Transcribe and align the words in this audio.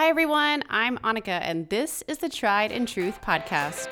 Hi, 0.00 0.08
everyone. 0.08 0.64
I'm 0.70 0.96
Annika, 1.04 1.42
and 1.42 1.68
this 1.68 2.02
is 2.08 2.16
the 2.16 2.30
Tried 2.30 2.72
and 2.72 2.88
Truth 2.88 3.20
podcast. 3.20 3.86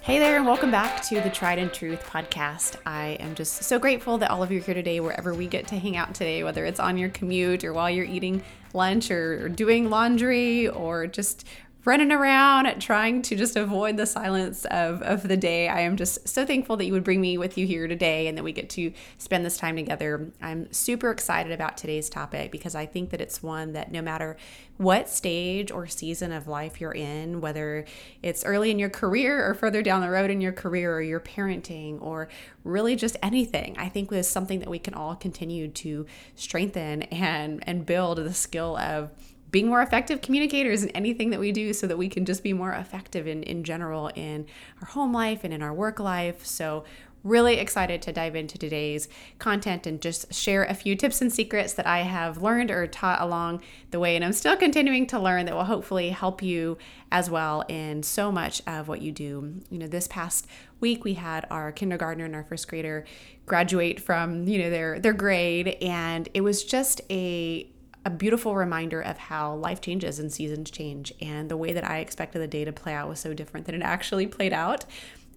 Hey 0.00 0.18
there, 0.18 0.38
and 0.38 0.46
welcome 0.46 0.70
back 0.70 1.02
to 1.08 1.20
the 1.20 1.28
Tried 1.28 1.58
and 1.58 1.70
Truth 1.70 2.02
podcast. 2.06 2.76
I 2.86 3.18
am 3.20 3.34
just 3.34 3.62
so 3.64 3.78
grateful 3.78 4.16
that 4.16 4.30
all 4.30 4.42
of 4.42 4.50
you 4.50 4.58
are 4.58 4.62
here 4.62 4.72
today, 4.72 5.00
wherever 5.00 5.34
we 5.34 5.46
get 5.46 5.66
to 5.68 5.78
hang 5.78 5.98
out 5.98 6.14
today, 6.14 6.44
whether 6.44 6.64
it's 6.64 6.80
on 6.80 6.96
your 6.96 7.10
commute 7.10 7.62
or 7.62 7.74
while 7.74 7.90
you're 7.90 8.06
eating 8.06 8.42
lunch 8.72 9.10
or 9.10 9.50
doing 9.50 9.90
laundry 9.90 10.68
or 10.68 11.06
just 11.06 11.46
running 11.84 12.10
around 12.10 12.80
trying 12.80 13.20
to 13.22 13.36
just 13.36 13.56
avoid 13.56 13.96
the 13.96 14.06
silence 14.06 14.64
of, 14.66 15.02
of 15.02 15.28
the 15.28 15.36
day. 15.36 15.68
I 15.68 15.80
am 15.80 15.96
just 15.96 16.26
so 16.26 16.46
thankful 16.46 16.76
that 16.78 16.86
you 16.86 16.92
would 16.92 17.04
bring 17.04 17.20
me 17.20 17.36
with 17.36 17.58
you 17.58 17.66
here 17.66 17.86
today 17.86 18.26
and 18.26 18.38
that 18.38 18.42
we 18.42 18.52
get 18.52 18.70
to 18.70 18.92
spend 19.18 19.44
this 19.44 19.56
time 19.56 19.76
together. 19.76 20.32
I'm 20.40 20.72
super 20.72 21.10
excited 21.10 21.52
about 21.52 21.76
today's 21.76 22.08
topic 22.08 22.50
because 22.50 22.74
I 22.74 22.86
think 22.86 23.10
that 23.10 23.20
it's 23.20 23.42
one 23.42 23.72
that 23.72 23.92
no 23.92 24.00
matter 24.00 24.36
what 24.76 25.08
stage 25.08 25.70
or 25.70 25.86
season 25.86 26.32
of 26.32 26.48
life 26.48 26.80
you're 26.80 26.94
in, 26.94 27.40
whether 27.40 27.84
it's 28.22 28.44
early 28.44 28.70
in 28.70 28.78
your 28.78 28.90
career 28.90 29.46
or 29.46 29.54
further 29.54 29.82
down 29.82 30.00
the 30.00 30.10
road 30.10 30.30
in 30.30 30.40
your 30.40 30.52
career 30.52 30.94
or 30.94 31.02
your 31.02 31.20
parenting 31.20 32.00
or 32.00 32.28
really 32.64 32.96
just 32.96 33.16
anything, 33.22 33.76
I 33.78 33.88
think 33.88 34.10
is 34.10 34.28
something 34.28 34.60
that 34.60 34.70
we 34.70 34.78
can 34.78 34.94
all 34.94 35.14
continue 35.14 35.68
to 35.68 36.06
strengthen 36.34 37.02
and 37.02 37.62
and 37.66 37.84
build 37.86 38.18
the 38.18 38.34
skill 38.34 38.76
of 38.76 39.10
being 39.54 39.68
more 39.68 39.82
effective 39.82 40.20
communicators 40.20 40.82
in 40.82 40.90
anything 40.90 41.30
that 41.30 41.38
we 41.38 41.52
do 41.52 41.72
so 41.72 41.86
that 41.86 41.96
we 41.96 42.08
can 42.08 42.24
just 42.24 42.42
be 42.42 42.52
more 42.52 42.72
effective 42.72 43.28
in, 43.28 43.44
in 43.44 43.62
general 43.62 44.10
in 44.16 44.44
our 44.82 44.88
home 44.88 45.12
life 45.12 45.44
and 45.44 45.54
in 45.54 45.62
our 45.62 45.72
work 45.72 46.00
life. 46.00 46.44
So, 46.44 46.82
really 47.22 47.54
excited 47.58 48.02
to 48.02 48.12
dive 48.12 48.34
into 48.34 48.58
today's 48.58 49.08
content 49.38 49.86
and 49.86 50.02
just 50.02 50.34
share 50.34 50.64
a 50.64 50.74
few 50.74 50.96
tips 50.96 51.22
and 51.22 51.32
secrets 51.32 51.72
that 51.72 51.86
I 51.86 52.00
have 52.00 52.42
learned 52.42 52.72
or 52.72 52.86
taught 52.88 53.22
along 53.22 53.62
the 53.92 54.00
way. 54.00 54.16
And 54.16 54.24
I'm 54.24 54.32
still 54.32 54.56
continuing 54.56 55.06
to 55.06 55.20
learn 55.20 55.46
that 55.46 55.54
will 55.54 55.64
hopefully 55.64 56.10
help 56.10 56.42
you 56.42 56.76
as 57.12 57.30
well 57.30 57.64
in 57.68 58.02
so 58.02 58.32
much 58.32 58.60
of 58.66 58.88
what 58.88 59.02
you 59.02 59.12
do. 59.12 59.62
You 59.70 59.78
know, 59.78 59.86
this 59.86 60.08
past 60.08 60.48
week 60.80 61.04
we 61.04 61.14
had 61.14 61.46
our 61.48 61.70
kindergartner 61.70 62.24
and 62.24 62.34
our 62.34 62.44
first 62.44 62.66
grader 62.66 63.06
graduate 63.46 64.00
from, 64.00 64.48
you 64.48 64.58
know, 64.58 64.68
their 64.68 64.98
their 64.98 65.12
grade 65.12 65.68
and 65.80 66.28
it 66.34 66.40
was 66.40 66.64
just 66.64 67.00
a 67.08 67.70
a 68.04 68.10
beautiful 68.10 68.54
reminder 68.54 69.00
of 69.00 69.16
how 69.16 69.54
life 69.54 69.80
changes 69.80 70.18
and 70.18 70.32
seasons 70.32 70.70
change. 70.70 71.12
And 71.20 71.50
the 71.50 71.56
way 71.56 71.72
that 71.72 71.88
I 71.88 71.98
expected 71.98 72.40
the 72.40 72.46
day 72.46 72.64
to 72.64 72.72
play 72.72 72.92
out 72.92 73.08
was 73.08 73.20
so 73.20 73.32
different 73.32 73.66
than 73.66 73.74
it 73.74 73.82
actually 73.82 74.26
played 74.26 74.52
out. 74.52 74.84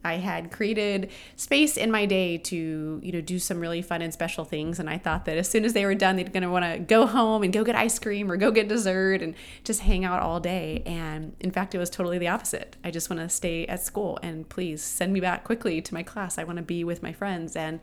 I 0.03 0.15
had 0.15 0.51
created 0.51 1.11
space 1.35 1.75
in 1.75 1.91
my 1.91 2.05
day 2.05 2.37
to, 2.37 2.99
you 3.03 3.11
know, 3.11 3.21
do 3.21 3.39
some 3.39 3.59
really 3.59 3.81
fun 3.81 4.01
and 4.01 4.13
special 4.13 4.45
things. 4.45 4.79
And 4.79 4.89
I 4.89 4.97
thought 4.97 5.25
that 5.25 5.37
as 5.37 5.49
soon 5.49 5.65
as 5.65 5.73
they 5.73 5.85
were 5.85 5.95
done, 5.95 6.17
to 6.17 6.47
want 6.47 6.65
to 6.65 6.79
go 6.79 7.05
home 7.05 7.43
and 7.43 7.51
go 7.51 7.63
get 7.63 7.75
ice 7.75 7.99
cream 7.99 8.31
or 8.31 8.37
go 8.37 8.51
get 8.51 8.67
dessert 8.67 9.21
and 9.21 9.33
just 9.63 9.81
hang 9.81 10.05
out 10.05 10.21
all 10.21 10.39
day. 10.39 10.83
And 10.85 11.35
in 11.39 11.51
fact, 11.51 11.75
it 11.75 11.77
was 11.77 11.89
totally 11.89 12.17
the 12.17 12.27
opposite. 12.27 12.77
I 12.83 12.91
just 12.91 13.09
want 13.09 13.21
to 13.21 13.29
stay 13.29 13.65
at 13.67 13.81
school 13.81 14.19
and 14.21 14.47
please 14.47 14.81
send 14.83 15.13
me 15.13 15.19
back 15.19 15.43
quickly 15.43 15.81
to 15.81 15.93
my 15.93 16.03
class. 16.03 16.37
I 16.37 16.43
want 16.43 16.57
to 16.57 16.63
be 16.63 16.83
with 16.83 17.03
my 17.03 17.11
friends. 17.11 17.55
And, 17.55 17.79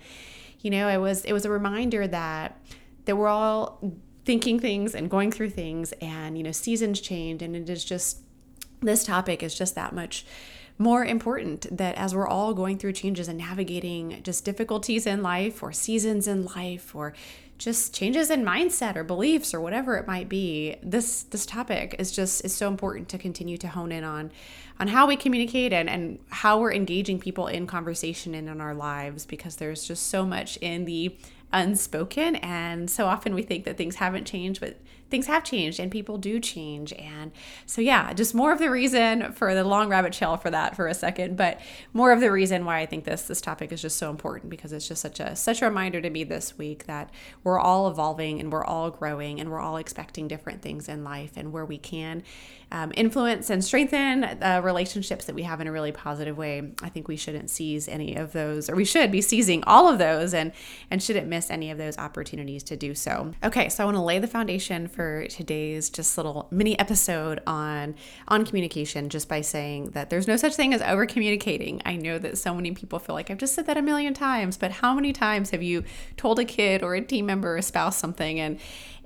you 0.60 0.70
know, 0.70 0.88
it 0.88 0.98
was, 0.98 1.24
it 1.24 1.32
was 1.32 1.44
a 1.44 1.50
reminder 1.50 2.06
that, 2.06 2.58
that 3.04 3.16
we're 3.16 3.28
all 3.28 3.80
thinking 4.24 4.58
things 4.58 4.94
and 4.94 5.10
going 5.10 5.30
through 5.30 5.50
things 5.50 5.92
and 6.00 6.36
you 6.36 6.44
know 6.44 6.52
seasons 6.52 7.00
change 7.00 7.42
and 7.42 7.54
it 7.54 7.68
is 7.68 7.84
just 7.84 8.18
this 8.80 9.04
topic 9.04 9.42
is 9.42 9.56
just 9.56 9.74
that 9.74 9.94
much 9.94 10.24
more 10.76 11.04
important 11.04 11.66
that 11.76 11.94
as 11.94 12.14
we're 12.14 12.26
all 12.26 12.52
going 12.52 12.78
through 12.78 12.92
changes 12.92 13.28
and 13.28 13.38
navigating 13.38 14.20
just 14.22 14.44
difficulties 14.44 15.06
in 15.06 15.22
life 15.22 15.62
or 15.62 15.72
seasons 15.72 16.26
in 16.26 16.44
life 16.44 16.94
or 16.94 17.14
just 17.56 17.94
changes 17.94 18.30
in 18.30 18.44
mindset 18.44 18.96
or 18.96 19.04
beliefs 19.04 19.54
or 19.54 19.60
whatever 19.60 19.96
it 19.96 20.06
might 20.06 20.28
be 20.28 20.74
this 20.82 21.22
this 21.24 21.46
topic 21.46 21.94
is 22.00 22.10
just 22.10 22.44
is 22.44 22.52
so 22.52 22.66
important 22.66 23.08
to 23.08 23.16
continue 23.16 23.56
to 23.56 23.68
hone 23.68 23.92
in 23.92 24.02
on 24.02 24.32
on 24.80 24.88
how 24.88 25.06
we 25.06 25.14
communicate 25.14 25.72
and, 25.72 25.88
and 25.88 26.18
how 26.30 26.58
we're 26.58 26.72
engaging 26.72 27.20
people 27.20 27.46
in 27.46 27.64
conversation 27.64 28.34
and 28.34 28.48
in 28.48 28.60
our 28.60 28.74
lives 28.74 29.24
because 29.24 29.56
there's 29.56 29.86
just 29.86 30.08
so 30.08 30.26
much 30.26 30.56
in 30.56 30.84
the 30.84 31.16
unspoken. 31.54 32.36
And 32.36 32.90
so 32.90 33.06
often 33.06 33.34
we 33.34 33.42
think 33.42 33.64
that 33.64 33.78
things 33.78 33.96
haven't 33.96 34.26
changed, 34.26 34.60
but 34.60 34.76
things 35.10 35.26
have 35.26 35.44
changed 35.44 35.78
and 35.78 35.90
people 35.90 36.18
do 36.18 36.40
change. 36.40 36.92
And 36.94 37.32
so, 37.66 37.80
yeah, 37.80 38.12
just 38.12 38.34
more 38.34 38.52
of 38.52 38.58
the 38.58 38.70
reason 38.70 39.32
for 39.32 39.54
the 39.54 39.64
long 39.64 39.88
rabbit 39.88 40.12
trail 40.12 40.36
for 40.36 40.50
that 40.50 40.74
for 40.74 40.86
a 40.86 40.94
second, 40.94 41.36
but 41.36 41.60
more 41.92 42.12
of 42.12 42.20
the 42.20 42.30
reason 42.30 42.64
why 42.64 42.80
I 42.80 42.86
think 42.86 43.04
this 43.04 43.22
this 43.22 43.40
topic 43.40 43.72
is 43.72 43.82
just 43.82 43.96
so 43.96 44.10
important 44.10 44.50
because 44.50 44.72
it's 44.72 44.88
just 44.88 45.02
such 45.02 45.20
a 45.20 45.36
such 45.36 45.62
a 45.62 45.66
reminder 45.66 46.00
to 46.00 46.10
me 46.10 46.24
this 46.24 46.58
week 46.58 46.86
that 46.86 47.10
we're 47.42 47.58
all 47.58 47.88
evolving 47.88 48.40
and 48.40 48.52
we're 48.52 48.64
all 48.64 48.90
growing 48.90 49.40
and 49.40 49.50
we're 49.50 49.60
all 49.60 49.76
expecting 49.76 50.28
different 50.28 50.62
things 50.62 50.88
in 50.88 51.04
life 51.04 51.32
and 51.36 51.52
where 51.52 51.64
we 51.64 51.78
can 51.78 52.22
um, 52.74 52.92
influence 52.96 53.50
and 53.50 53.64
strengthen 53.64 54.24
uh, 54.24 54.60
relationships 54.64 55.26
that 55.26 55.34
we 55.34 55.44
have 55.44 55.60
in 55.60 55.68
a 55.68 55.72
really 55.72 55.92
positive 55.92 56.36
way. 56.36 56.72
I 56.82 56.88
think 56.88 57.06
we 57.06 57.16
shouldn't 57.16 57.48
seize 57.48 57.86
any 57.88 58.16
of 58.16 58.32
those, 58.32 58.68
or 58.68 58.74
we 58.74 58.84
should 58.84 59.12
be 59.12 59.20
seizing 59.20 59.62
all 59.64 59.88
of 59.88 59.98
those, 59.98 60.34
and 60.34 60.52
and 60.90 61.00
shouldn't 61.00 61.28
miss 61.28 61.50
any 61.50 61.70
of 61.70 61.78
those 61.78 61.96
opportunities 61.98 62.64
to 62.64 62.76
do 62.76 62.94
so. 62.94 63.32
Okay, 63.44 63.68
so 63.68 63.84
I 63.84 63.86
want 63.86 63.96
to 63.96 64.02
lay 64.02 64.18
the 64.18 64.26
foundation 64.26 64.88
for 64.94 65.26
today's 65.26 65.90
just 65.90 66.16
little 66.16 66.46
mini 66.50 66.78
episode 66.78 67.40
on 67.46 67.94
on 68.28 68.44
communication, 68.46 69.08
just 69.08 69.28
by 69.28 69.40
saying 69.40 69.90
that 69.90 70.10
there's 70.10 70.28
no 70.28 70.36
such 70.36 70.54
thing 70.54 70.72
as 70.72 70.80
over 70.82 71.04
communicating. 71.06 71.82
I 71.84 71.96
know 71.96 72.18
that 72.18 72.38
so 72.38 72.54
many 72.54 72.72
people 72.72 72.98
feel 72.98 73.14
like 73.14 73.30
I've 73.30 73.38
just 73.38 73.54
said 73.54 73.66
that 73.66 73.76
a 73.76 73.82
million 73.82 74.14
times, 74.14 74.56
but 74.56 74.70
how 74.70 74.94
many 74.94 75.12
times 75.12 75.50
have 75.50 75.62
you 75.62 75.84
told 76.16 76.38
a 76.38 76.44
kid 76.44 76.82
or 76.82 76.94
a 76.94 77.00
team 77.00 77.26
member 77.26 77.54
or 77.54 77.56
a 77.56 77.62
spouse 77.62 77.96
something 77.96 78.38
and 78.38 78.58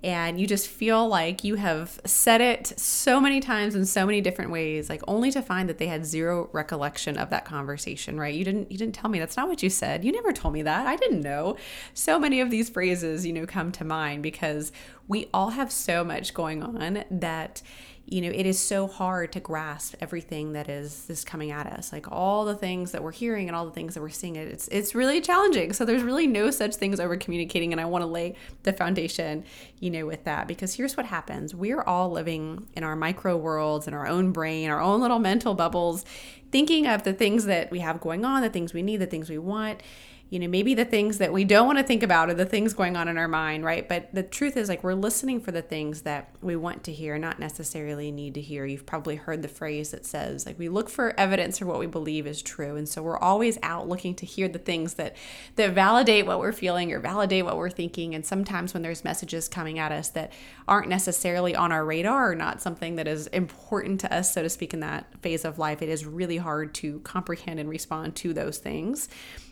and 0.05 0.41
you 0.41 0.47
just 0.47 0.69
feel 0.69 1.09
like 1.09 1.43
you 1.43 1.57
have 1.57 2.01
said 2.05 2.41
it 2.41 2.73
so 2.79 3.21
many 3.21 3.41
times 3.41 3.75
in 3.75 3.85
so 3.85 4.07
many 4.07 4.21
different 4.21 4.51
ways 4.51 4.89
like 4.89 5.03
only 5.09 5.31
to 5.31 5.43
find 5.43 5.69
that 5.69 5.79
they 5.79 5.89
had 5.89 6.07
zero 6.07 6.49
recollection 6.53 7.17
of 7.17 7.31
that 7.31 7.45
conversation 7.45 8.19
right? 8.19 8.35
You 8.35 8.45
didn't 8.45 8.71
you 8.71 8.79
didn't 8.79 8.95
tell 8.95 9.11
me. 9.11 9.19
That's 9.19 9.37
not 9.37 9.49
what 9.49 9.63
you 9.63 9.71
said. 9.71 10.05
You 10.05 10.13
never 10.13 10.33
told 10.33 10.55
me 10.55 10.63
that. 10.63 10.87
I 10.87 10.97
didn't 10.97 11.23
know. 11.23 11.57
So 11.95 12.19
many 12.19 12.41
of 12.41 12.51
these 12.51 12.69
phrases 12.69 13.27
you 13.27 13.33
know 13.33 13.47
come 13.47 13.73
to 13.73 13.85
mind 13.85 14.23
because 14.23 14.73
we 15.07 15.29
all 15.33 15.51
have 15.51 15.73
so 15.73 16.05
much 16.05 16.35
going 16.35 16.63
on 16.63 17.05
that 17.11 17.63
you 18.11 18.23
know, 18.23 18.31
it 18.31 18.47
is 18.47 18.59
so 18.59 18.87
hard 18.87 19.33
to 19.33 19.41
grasp 19.41 19.95
everything 20.01 20.55
that 20.55 20.71
is 20.71 21.11
is 21.11 21.25
coming 21.25 21.51
at 21.51 21.67
us. 21.67 21.93
Like 21.93 22.11
all 22.11 22.47
the 22.47 22.55
things 22.55 22.93
that 22.93 23.03
we're 23.03 23.13
hearing 23.13 23.49
and 23.49 23.57
all 23.57 23.67
the 23.67 23.71
things 23.71 23.95
that 23.95 24.01
we're 24.01 24.09
seeing, 24.09 24.37
it's 24.37 24.67
it's 24.69 24.95
really 24.95 25.21
challenging. 25.21 25.75
So 25.75 25.85
there's 25.85 26.03
really 26.03 26.27
no 26.27 26.51
such 26.51 26.77
thing 26.77 26.95
as 26.95 27.01
over 27.01 27.19
communicating, 27.19 27.71
and 27.73 27.81
I 27.81 27.85
want 27.85 28.03
to 28.03 28.07
lay 28.07 28.35
the 28.63 28.73
foundation, 28.73 29.45
you 29.79 29.91
know, 29.91 30.07
with 30.07 30.25
that 30.25 30.49
because 30.49 30.75
here's 30.75 30.97
what 30.97 31.05
happens: 31.05 31.55
we're 31.55 31.83
all 31.83 32.11
living 32.11 32.67
in 32.73 32.83
our 32.83 32.97
micro 32.97 33.37
worlds, 33.37 33.87
in 33.87 33.93
our 33.93 34.07
own 34.07 34.33
brain, 34.33 34.71
our 34.71 34.81
own 34.81 35.03
little 35.03 35.19
mental 35.19 35.55
bubbles, 35.55 36.07
thinking 36.51 36.87
of 36.87 37.03
the 37.03 37.13
things 37.13 37.45
that 37.45 37.71
we 37.71 37.81
have 37.81 38.01
going 38.01 38.25
on, 38.25 38.41
the 38.41 38.49
things 38.49 38.73
we 38.73 38.83
need, 38.83 38.97
the 38.97 39.07
things 39.07 39.29
we 39.29 39.39
want 39.39 39.83
you 40.31 40.39
know, 40.39 40.47
maybe 40.49 40.75
the 40.75 40.85
things 40.85 41.19
that 41.19 41.33
we 41.33 41.45
don't 41.45 41.67
want 41.67 41.79
to 41.79 41.85
think 41.85 42.03
about 42.03 42.29
are 42.29 42.35
the 42.35 42.45
things 42.45 42.75
going 42.75 42.97
on 42.97 43.09
in 43.09 43.17
our 43.17 43.29
mind, 43.29 43.65
right? 43.65 43.89
But 43.89 44.15
the 44.15 44.23
truth 44.23 44.59
is, 44.59 44.69
like, 44.69 44.85
we're 44.85 44.93
listening 44.93 45.41
for 45.41 45.53
the 45.53 45.63
things 45.63 46.03
that 46.03 46.29
we 46.43 46.55
want 46.55 46.85
to 46.85 46.93
hear, 46.93 47.17
not 47.17 47.39
necessarily 47.39 48.11
need 48.11 48.35
to 48.35 48.43
hear. 48.43 48.67
You've 48.67 48.85
probably 48.85 49.17
heard 49.17 49.41
the 49.41 49.49
phrase 49.49 49.91
that 49.93 50.05
says, 50.05 50.45
like, 50.45 50.59
we 50.59 50.69
look 50.69 50.91
for 50.91 51.19
evidence 51.19 51.59
for 51.59 51.67
what 51.67 51.79
we 51.79 51.87
believe 51.87 52.27
is 52.27 52.43
true. 52.43 52.77
And 52.77 52.87
so 52.87 53.03
we're 53.03 53.19
always 53.19 53.59
out 53.63 53.89
looking 53.89 54.15
to 54.17 54.27
hear 54.27 54.49
the 54.49 54.59
things 54.59 54.95
that, 54.95 55.17
that 55.57 55.73
validate 55.73 56.27
what 56.27 56.41
we're 56.41 56.53
feeling 56.53 56.93
or 56.93 57.01
validate 57.01 57.47
what 57.47 57.57
we're 57.57 57.71
thinking. 57.71 58.15
And 58.15 58.27
sometimes 58.27 58.75
when 58.75 58.83
there's 58.83 59.05
messages 59.05 59.49
coming 59.49 59.79
at 59.79 59.93
us 59.93 60.11
that 60.11 60.33
aren't 60.67 60.89
necessarily 60.89 61.57
on 61.57 61.73
our 61.73 61.87
radar 61.87 62.33
or 62.33 62.35
not 62.35 62.61
something 62.61 62.97
that 62.97 63.09
is 63.09 63.29
important 63.29 64.01
to 64.01 64.15
us, 64.15 64.35
so 64.35 64.43
to 64.43 64.51
speak, 64.51 64.75
in 64.75 64.81
that 64.81 65.07
phase 65.23 65.47
of 65.47 65.59
life, 65.59 65.81
it 65.81 65.89
is 65.89 66.05
really 66.05 66.37
hard 66.37 66.75
to 66.75 67.01
comprehend 67.01 67.59
and 67.59 67.71
respond 67.71 68.15
to 68.17 68.35
those 68.35 68.59
things. 68.59 69.09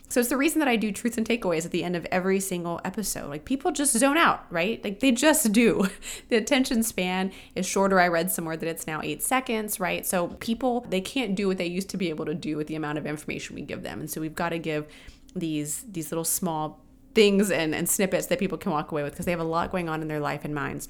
So 0.09 0.19
it's 0.19 0.29
the 0.29 0.37
reason 0.37 0.59
that 0.59 0.67
I 0.67 0.77
do 0.77 0.91
truths 0.91 1.17
and 1.17 1.27
takeaways 1.27 1.65
at 1.65 1.71
the 1.71 1.83
end 1.83 1.95
of 1.95 2.05
every 2.11 2.39
single 2.39 2.79
episode. 2.85 3.29
Like 3.29 3.45
people 3.45 3.71
just 3.71 3.97
zone 3.97 4.17
out, 4.17 4.45
right? 4.49 4.81
Like 4.83 4.99
they 4.99 5.11
just 5.11 5.51
do. 5.51 5.87
the 6.29 6.37
attention 6.37 6.83
span 6.83 7.31
is 7.55 7.65
shorter. 7.65 7.99
I 7.99 8.07
read 8.07 8.31
somewhere 8.31 8.57
that 8.57 8.67
it's 8.67 8.87
now 8.87 9.01
eight 9.03 9.21
seconds, 9.21 9.79
right? 9.79 10.05
So 10.05 10.29
people, 10.39 10.85
they 10.89 11.01
can't 11.01 11.35
do 11.35 11.47
what 11.47 11.57
they 11.57 11.65
used 11.65 11.89
to 11.89 11.97
be 11.97 12.09
able 12.09 12.25
to 12.25 12.33
do 12.33 12.57
with 12.57 12.67
the 12.67 12.75
amount 12.75 12.97
of 12.97 13.05
information 13.05 13.55
we 13.55 13.61
give 13.61 13.83
them. 13.83 13.99
And 13.99 14.09
so 14.09 14.21
we've 14.21 14.35
got 14.35 14.49
to 14.49 14.59
give 14.59 14.87
these 15.35 15.83
these 15.91 16.11
little 16.11 16.23
small 16.23 16.81
things 17.13 17.51
and, 17.51 17.75
and 17.75 17.89
snippets 17.89 18.27
that 18.27 18.39
people 18.39 18.57
can 18.57 18.71
walk 18.71 18.91
away 18.91 19.03
with 19.03 19.13
because 19.13 19.25
they 19.25 19.31
have 19.31 19.39
a 19.39 19.43
lot 19.43 19.71
going 19.71 19.89
on 19.89 20.01
in 20.01 20.07
their 20.07 20.19
life 20.19 20.45
and 20.45 20.53
minds. 20.53 20.89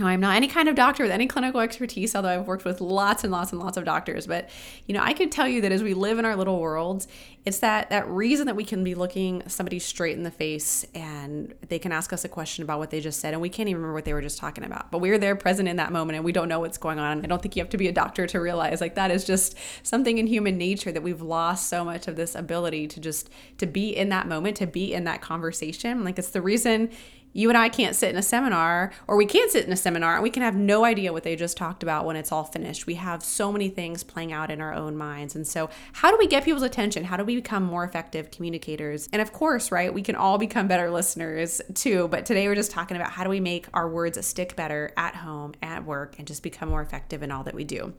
Now, 0.00 0.06
I'm 0.08 0.18
not 0.18 0.34
any 0.34 0.48
kind 0.48 0.68
of 0.68 0.74
doctor 0.74 1.04
with 1.04 1.12
any 1.12 1.28
clinical 1.28 1.60
expertise, 1.60 2.16
although 2.16 2.40
I've 2.40 2.48
worked 2.48 2.64
with 2.64 2.80
lots 2.80 3.22
and 3.22 3.32
lots 3.32 3.52
and 3.52 3.60
lots 3.60 3.76
of 3.76 3.84
doctors. 3.84 4.26
But 4.26 4.50
you 4.86 4.94
know, 4.94 5.00
I 5.00 5.12
can 5.12 5.30
tell 5.30 5.46
you 5.46 5.60
that 5.60 5.70
as 5.70 5.84
we 5.84 5.94
live 5.94 6.18
in 6.18 6.24
our 6.24 6.34
little 6.34 6.58
worlds, 6.58 7.06
it's 7.44 7.60
that 7.60 7.90
that 7.90 8.08
reason 8.08 8.46
that 8.46 8.56
we 8.56 8.64
can 8.64 8.82
be 8.82 8.96
looking 8.96 9.42
somebody 9.46 9.78
straight 9.78 10.16
in 10.16 10.24
the 10.24 10.32
face 10.32 10.84
and 10.94 11.54
they 11.68 11.78
can 11.78 11.92
ask 11.92 12.12
us 12.12 12.24
a 12.24 12.28
question 12.28 12.64
about 12.64 12.80
what 12.80 12.90
they 12.90 13.00
just 13.00 13.20
said, 13.20 13.34
and 13.34 13.40
we 13.40 13.48
can't 13.48 13.68
even 13.68 13.82
remember 13.82 13.94
what 13.94 14.04
they 14.04 14.14
were 14.14 14.22
just 14.22 14.38
talking 14.38 14.64
about. 14.64 14.90
But 14.90 14.98
we're 14.98 15.18
there, 15.18 15.36
present 15.36 15.68
in 15.68 15.76
that 15.76 15.92
moment, 15.92 16.16
and 16.16 16.24
we 16.24 16.32
don't 16.32 16.48
know 16.48 16.60
what's 16.60 16.78
going 16.78 16.98
on. 16.98 17.24
I 17.24 17.28
don't 17.28 17.40
think 17.40 17.54
you 17.54 17.62
have 17.62 17.70
to 17.70 17.78
be 17.78 17.86
a 17.86 17.92
doctor 17.92 18.26
to 18.26 18.40
realize 18.40 18.80
like 18.80 18.96
that 18.96 19.12
is 19.12 19.24
just 19.24 19.56
something 19.84 20.18
in 20.18 20.26
human 20.26 20.58
nature 20.58 20.90
that 20.90 21.04
we've 21.04 21.22
lost 21.22 21.68
so 21.68 21.84
much 21.84 22.08
of 22.08 22.16
this 22.16 22.34
ability 22.34 22.88
to 22.88 23.00
just 23.00 23.30
to 23.58 23.66
be 23.66 23.96
in 23.96 24.08
that 24.08 24.26
moment, 24.26 24.56
to 24.56 24.66
be 24.66 24.92
in 24.92 25.04
that 25.04 25.20
conversation. 25.20 26.02
Like 26.02 26.18
it's 26.18 26.30
the 26.30 26.42
reason 26.42 26.90
you 27.34 27.48
and 27.48 27.58
I 27.58 27.68
can't 27.68 27.96
sit 27.96 28.10
in 28.10 28.16
a 28.16 28.22
seminar, 28.22 28.92
or 29.06 29.16
we 29.16 29.26
can't 29.26 29.50
sit 29.50 29.66
in 29.66 29.72
a 29.72 29.76
seminar 29.76 30.14
and 30.14 30.22
we 30.22 30.30
can 30.30 30.42
have 30.42 30.54
no 30.54 30.84
idea 30.84 31.12
what 31.12 31.24
they 31.24 31.34
just 31.36 31.56
talked 31.56 31.82
about 31.82 32.06
when 32.06 32.16
it's 32.16 32.32
all 32.32 32.44
finished. 32.44 32.86
We 32.86 32.94
have 32.94 33.22
so 33.22 33.52
many 33.52 33.68
things 33.68 34.04
playing 34.04 34.32
out 34.32 34.50
in 34.50 34.60
our 34.60 34.72
own 34.72 34.96
minds. 34.96 35.34
And 35.34 35.46
so, 35.46 35.68
how 35.92 36.10
do 36.10 36.16
we 36.16 36.28
get 36.28 36.44
people's 36.44 36.62
attention? 36.62 37.04
How 37.04 37.16
do 37.16 37.24
we 37.24 37.34
become 37.34 37.64
more 37.64 37.84
effective 37.84 38.30
communicators? 38.30 39.08
And 39.12 39.20
of 39.20 39.32
course, 39.32 39.72
right, 39.72 39.92
we 39.92 40.00
can 40.00 40.14
all 40.14 40.38
become 40.38 40.68
better 40.68 40.90
listeners 40.90 41.60
too. 41.74 42.08
But 42.08 42.24
today 42.24 42.46
we're 42.46 42.54
just 42.54 42.70
talking 42.70 42.96
about 42.96 43.10
how 43.10 43.24
do 43.24 43.30
we 43.30 43.40
make 43.40 43.66
our 43.74 43.88
words 43.88 44.24
stick 44.24 44.54
better 44.54 44.92
at 44.96 45.16
home, 45.16 45.54
at 45.60 45.84
work, 45.84 46.14
and 46.18 46.26
just 46.26 46.42
become 46.42 46.68
more 46.68 46.82
effective 46.82 47.22
in 47.22 47.32
all 47.32 47.42
that 47.44 47.54
we 47.54 47.64
do. 47.64 47.92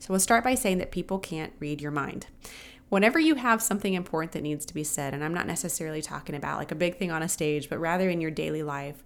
So, 0.00 0.06
we'll 0.10 0.20
start 0.20 0.44
by 0.44 0.54
saying 0.54 0.78
that 0.78 0.90
people 0.90 1.18
can't 1.18 1.52
read 1.60 1.82
your 1.82 1.92
mind 1.92 2.26
whenever 2.88 3.18
you 3.18 3.34
have 3.36 3.62
something 3.62 3.94
important 3.94 4.32
that 4.32 4.42
needs 4.42 4.64
to 4.66 4.74
be 4.74 4.84
said, 4.84 5.14
and 5.14 5.24
I'm 5.24 5.34
not 5.34 5.46
necessarily 5.46 6.02
talking 6.02 6.34
about 6.34 6.58
like 6.58 6.72
a 6.72 6.76
big 6.76 6.96
thing 6.96 7.10
on 7.10 7.22
a 7.22 7.28
stage, 7.28 7.68
but 7.68 7.78
rather 7.78 8.08
in 8.08 8.20
your 8.20 8.30
daily 8.30 8.62
life, 8.62 9.04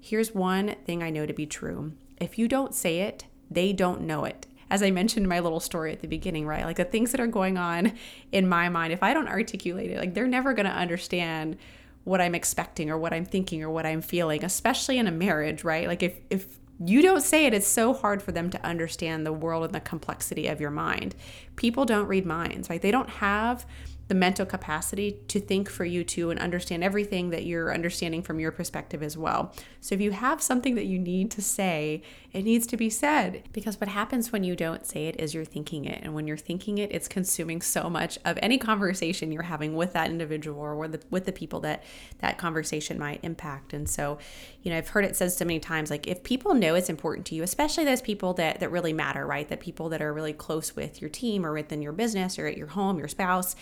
here's 0.00 0.34
one 0.34 0.76
thing 0.84 1.02
I 1.02 1.10
know 1.10 1.26
to 1.26 1.32
be 1.32 1.46
true. 1.46 1.92
If 2.20 2.38
you 2.38 2.48
don't 2.48 2.74
say 2.74 3.00
it, 3.00 3.24
they 3.50 3.72
don't 3.72 4.02
know 4.02 4.24
it. 4.24 4.46
As 4.70 4.82
I 4.82 4.90
mentioned 4.92 5.24
in 5.24 5.28
my 5.28 5.40
little 5.40 5.58
story 5.58 5.92
at 5.92 6.00
the 6.00 6.06
beginning, 6.06 6.46
right? 6.46 6.64
Like 6.64 6.76
the 6.76 6.84
things 6.84 7.10
that 7.10 7.20
are 7.20 7.26
going 7.26 7.58
on 7.58 7.92
in 8.30 8.48
my 8.48 8.68
mind, 8.68 8.92
if 8.92 9.02
I 9.02 9.12
don't 9.12 9.28
articulate 9.28 9.90
it, 9.90 9.98
like 9.98 10.14
they're 10.14 10.28
never 10.28 10.54
going 10.54 10.66
to 10.66 10.72
understand 10.72 11.56
what 12.04 12.20
I'm 12.20 12.36
expecting 12.36 12.88
or 12.88 12.96
what 12.96 13.12
I'm 13.12 13.24
thinking 13.24 13.62
or 13.62 13.70
what 13.70 13.84
I'm 13.84 14.00
feeling, 14.00 14.44
especially 14.44 14.98
in 14.98 15.06
a 15.06 15.12
marriage, 15.12 15.64
right? 15.64 15.88
Like 15.88 16.02
if 16.02 16.20
if 16.30 16.59
you 16.82 17.02
don't 17.02 17.20
say 17.22 17.46
it, 17.46 17.52
it's 17.52 17.68
so 17.68 17.92
hard 17.92 18.22
for 18.22 18.32
them 18.32 18.48
to 18.50 18.64
understand 18.64 19.26
the 19.26 19.32
world 19.32 19.64
and 19.64 19.74
the 19.74 19.80
complexity 19.80 20.46
of 20.46 20.60
your 20.60 20.70
mind. 20.70 21.14
People 21.56 21.84
don't 21.84 22.08
read 22.08 22.24
minds, 22.24 22.70
right? 22.70 22.80
They 22.80 22.90
don't 22.90 23.10
have 23.10 23.66
the 24.10 24.14
mental 24.16 24.44
capacity 24.44 25.20
to 25.28 25.38
think 25.38 25.70
for 25.70 25.84
you 25.84 26.02
too 26.02 26.30
and 26.30 26.40
understand 26.40 26.82
everything 26.82 27.30
that 27.30 27.46
you're 27.46 27.72
understanding 27.72 28.24
from 28.24 28.40
your 28.40 28.50
perspective 28.50 29.04
as 29.04 29.16
well. 29.16 29.54
So 29.80 29.94
if 29.94 30.00
you 30.00 30.10
have 30.10 30.42
something 30.42 30.74
that 30.74 30.86
you 30.86 30.98
need 30.98 31.30
to 31.30 31.40
say, 31.40 32.02
it 32.32 32.42
needs 32.42 32.66
to 32.66 32.76
be 32.76 32.90
said 32.90 33.44
because 33.52 33.80
what 33.80 33.86
happens 33.86 34.32
when 34.32 34.42
you 34.42 34.56
don't 34.56 34.84
say 34.84 35.06
it 35.06 35.20
is 35.20 35.32
you're 35.32 35.44
thinking 35.44 35.84
it 35.84 36.00
and 36.02 36.12
when 36.12 36.26
you're 36.26 36.36
thinking 36.36 36.78
it 36.78 36.90
it's 36.90 37.06
consuming 37.06 37.62
so 37.62 37.88
much 37.88 38.18
of 38.24 38.36
any 38.42 38.58
conversation 38.58 39.30
you're 39.30 39.44
having 39.44 39.76
with 39.76 39.92
that 39.92 40.10
individual 40.10 40.60
or 40.60 40.74
with 40.74 40.90
the, 40.90 41.00
with 41.10 41.24
the 41.24 41.32
people 41.32 41.60
that 41.60 41.84
that 42.18 42.36
conversation 42.36 42.98
might 42.98 43.20
impact. 43.22 43.72
And 43.72 43.88
so, 43.88 44.18
you 44.64 44.72
know, 44.72 44.78
I've 44.78 44.88
heard 44.88 45.04
it 45.04 45.14
said 45.14 45.30
so 45.30 45.44
many 45.44 45.60
times 45.60 45.88
like 45.88 46.08
if 46.08 46.24
people 46.24 46.52
know 46.54 46.74
it's 46.74 46.90
important 46.90 47.28
to 47.28 47.36
you, 47.36 47.44
especially 47.44 47.84
those 47.84 48.02
people 48.02 48.34
that 48.34 48.58
that 48.58 48.72
really 48.72 48.92
matter, 48.92 49.24
right? 49.24 49.48
The 49.48 49.56
people 49.56 49.88
that 49.90 50.02
are 50.02 50.12
really 50.12 50.32
close 50.32 50.74
with 50.74 51.00
your 51.00 51.10
team 51.10 51.46
or 51.46 51.52
within 51.52 51.80
your 51.80 51.92
business 51.92 52.40
or 52.40 52.48
at 52.48 52.56
your 52.56 52.66
home, 52.66 52.98
your 52.98 53.06
spouse, 53.06 53.54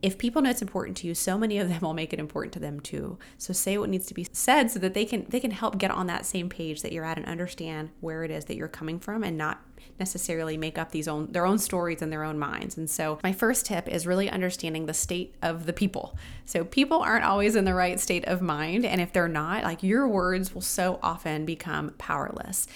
if 0.00 0.16
people 0.16 0.42
know 0.42 0.50
it's 0.50 0.62
important 0.62 0.96
to 0.98 1.06
you 1.06 1.14
so 1.14 1.36
many 1.36 1.58
of 1.58 1.68
them 1.68 1.80
will 1.80 1.94
make 1.94 2.12
it 2.12 2.20
important 2.20 2.52
to 2.52 2.60
them 2.60 2.80
too. 2.80 3.18
So 3.36 3.52
say 3.52 3.78
what 3.78 3.88
needs 3.88 4.06
to 4.06 4.14
be 4.14 4.26
said 4.32 4.70
so 4.70 4.78
that 4.80 4.94
they 4.94 5.04
can 5.04 5.26
they 5.28 5.40
can 5.40 5.50
help 5.50 5.78
get 5.78 5.90
on 5.90 6.06
that 6.06 6.26
same 6.26 6.48
page 6.48 6.82
that 6.82 6.92
you're 6.92 7.04
at 7.04 7.18
and 7.18 7.26
understand 7.26 7.90
where 8.00 8.24
it 8.24 8.30
is 8.30 8.44
that 8.46 8.56
you're 8.56 8.68
coming 8.68 9.00
from 9.00 9.24
and 9.24 9.36
not 9.36 9.62
necessarily 9.98 10.56
make 10.56 10.78
up 10.78 10.90
these 10.90 11.08
own 11.08 11.30
their 11.32 11.46
own 11.46 11.58
stories 11.58 12.02
in 12.02 12.10
their 12.10 12.24
own 12.24 12.38
minds 12.38 12.76
and 12.76 12.88
so 12.88 13.18
my 13.22 13.32
first 13.32 13.66
tip 13.66 13.88
is 13.88 14.06
really 14.06 14.30
understanding 14.30 14.86
the 14.86 14.94
state 14.94 15.34
of 15.42 15.66
the 15.66 15.72
people 15.72 16.16
so 16.44 16.64
people 16.64 17.00
aren't 17.00 17.24
always 17.24 17.56
in 17.56 17.64
the 17.64 17.74
right 17.74 18.00
state 18.00 18.24
of 18.26 18.40
mind 18.40 18.84
and 18.84 19.00
if 19.00 19.12
they're 19.12 19.28
not 19.28 19.62
like 19.62 19.82
your 19.82 20.06
words 20.08 20.54
will 20.54 20.60
so 20.60 20.98
often 21.02 21.44
become 21.44 21.90
powerless 21.98 22.66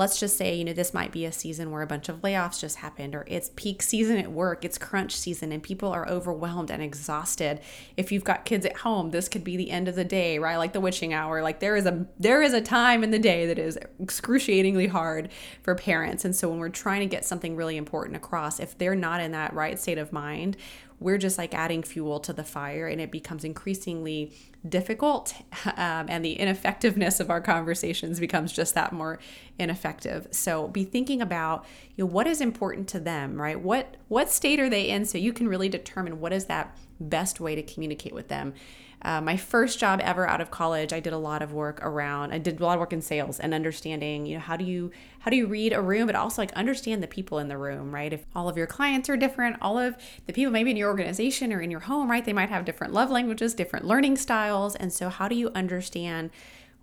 let's 0.00 0.18
just 0.18 0.36
say, 0.36 0.54
you 0.54 0.64
know, 0.64 0.72
this 0.72 0.94
might 0.94 1.12
be 1.12 1.24
a 1.24 1.32
season 1.32 1.70
where 1.70 1.82
a 1.82 1.86
bunch 1.86 2.08
of 2.08 2.22
layoffs 2.22 2.60
just 2.60 2.76
happened, 2.76 3.14
or 3.14 3.24
it's 3.26 3.50
peak 3.54 3.82
season 3.82 4.16
at 4.16 4.30
work, 4.30 4.64
it's 4.64 4.78
crunch 4.78 5.14
season, 5.14 5.52
and 5.52 5.62
people 5.62 5.90
are 5.90 6.08
overwhelmed 6.08 6.70
and 6.70 6.82
exhausted. 6.82 7.60
If 7.96 8.10
you've 8.12 8.24
got 8.24 8.44
kids 8.44 8.64
at 8.64 8.78
home, 8.78 9.10
this 9.10 9.28
could 9.28 9.44
be 9.44 9.56
the 9.58 9.70
end 9.70 9.88
of 9.88 9.96
the 9.96 10.04
day, 10.04 10.38
right? 10.38 10.56
Like 10.56 10.72
the 10.72 10.80
witching 10.80 11.12
hour. 11.12 11.42
Like 11.42 11.60
there 11.60 11.76
is 11.76 11.86
a 11.86 12.06
there 12.18 12.42
is 12.42 12.52
a 12.52 12.60
time 12.60 13.04
in 13.04 13.10
the 13.10 13.18
day 13.18 13.46
that 13.46 13.58
is 13.58 13.78
excruciatingly 14.00 14.86
hard 14.86 15.28
for 15.62 15.74
parents. 15.74 16.24
And 16.24 16.34
so 16.34 16.49
when 16.50 16.58
we're 16.58 16.68
trying 16.68 17.00
to 17.00 17.06
get 17.06 17.24
something 17.24 17.56
really 17.56 17.76
important 17.76 18.16
across, 18.16 18.60
if 18.60 18.76
they're 18.76 18.94
not 18.94 19.20
in 19.20 19.32
that 19.32 19.54
right 19.54 19.78
state 19.78 19.98
of 19.98 20.12
mind, 20.12 20.56
we're 21.00 21.18
just 21.18 21.38
like 21.38 21.54
adding 21.54 21.82
fuel 21.82 22.20
to 22.20 22.32
the 22.32 22.44
fire 22.44 22.86
and 22.86 23.00
it 23.00 23.10
becomes 23.10 23.42
increasingly 23.42 24.32
difficult 24.68 25.34
um, 25.64 26.06
and 26.08 26.24
the 26.24 26.34
ineffectiveness 26.34 27.18
of 27.18 27.30
our 27.30 27.40
conversations 27.40 28.20
becomes 28.20 28.52
just 28.52 28.74
that 28.74 28.92
more 28.92 29.18
ineffective. 29.58 30.28
So 30.30 30.68
be 30.68 30.84
thinking 30.84 31.22
about 31.22 31.64
you 31.96 32.04
know 32.04 32.10
what 32.10 32.26
is 32.26 32.40
important 32.40 32.86
to 32.88 33.00
them 33.00 33.40
right? 33.40 33.58
What 33.58 33.96
what 34.08 34.30
state 34.30 34.60
are 34.60 34.68
they 34.68 34.88
in? 34.88 35.06
So 35.06 35.16
you 35.16 35.32
can 35.32 35.48
really 35.48 35.70
determine 35.70 36.20
what 36.20 36.32
is 36.32 36.44
that 36.46 36.76
best 37.00 37.40
way 37.40 37.54
to 37.54 37.62
communicate 37.62 38.14
with 38.14 38.28
them 38.28 38.54
uh, 39.02 39.20
my 39.20 39.36
first 39.36 39.78
job 39.78 40.00
ever 40.02 40.28
out 40.28 40.40
of 40.40 40.50
college, 40.50 40.92
I 40.92 41.00
did 41.00 41.14
a 41.14 41.18
lot 41.18 41.40
of 41.40 41.52
work 41.52 41.80
around. 41.82 42.32
I 42.32 42.38
did 42.38 42.60
a 42.60 42.64
lot 42.64 42.74
of 42.74 42.80
work 42.80 42.92
in 42.92 43.00
sales 43.00 43.40
and 43.40 43.54
understanding, 43.54 44.26
you 44.26 44.34
know, 44.34 44.40
how 44.40 44.56
do 44.56 44.64
you 44.64 44.90
how 45.20 45.30
do 45.30 45.36
you 45.36 45.46
read 45.46 45.72
a 45.72 45.80
room, 45.80 46.06
but 46.06 46.16
also 46.16 46.40
like 46.40 46.52
understand 46.52 47.02
the 47.02 47.06
people 47.06 47.38
in 47.38 47.48
the 47.48 47.56
room, 47.56 47.94
right? 47.94 48.12
If 48.12 48.24
all 48.34 48.48
of 48.48 48.56
your 48.56 48.66
clients 48.66 49.08
are 49.08 49.16
different, 49.16 49.56
all 49.60 49.78
of 49.78 49.96
the 50.26 50.32
people 50.32 50.52
maybe 50.52 50.70
in 50.70 50.76
your 50.76 50.88
organization 50.88 51.52
or 51.52 51.60
in 51.60 51.70
your 51.70 51.80
home, 51.80 52.10
right? 52.10 52.24
They 52.24 52.32
might 52.32 52.48
have 52.48 52.64
different 52.64 52.92
love 52.92 53.10
languages, 53.10 53.54
different 53.54 53.86
learning 53.86 54.16
styles, 54.16 54.76
and 54.76 54.92
so 54.92 55.08
how 55.08 55.28
do 55.28 55.34
you 55.34 55.50
understand? 55.54 56.30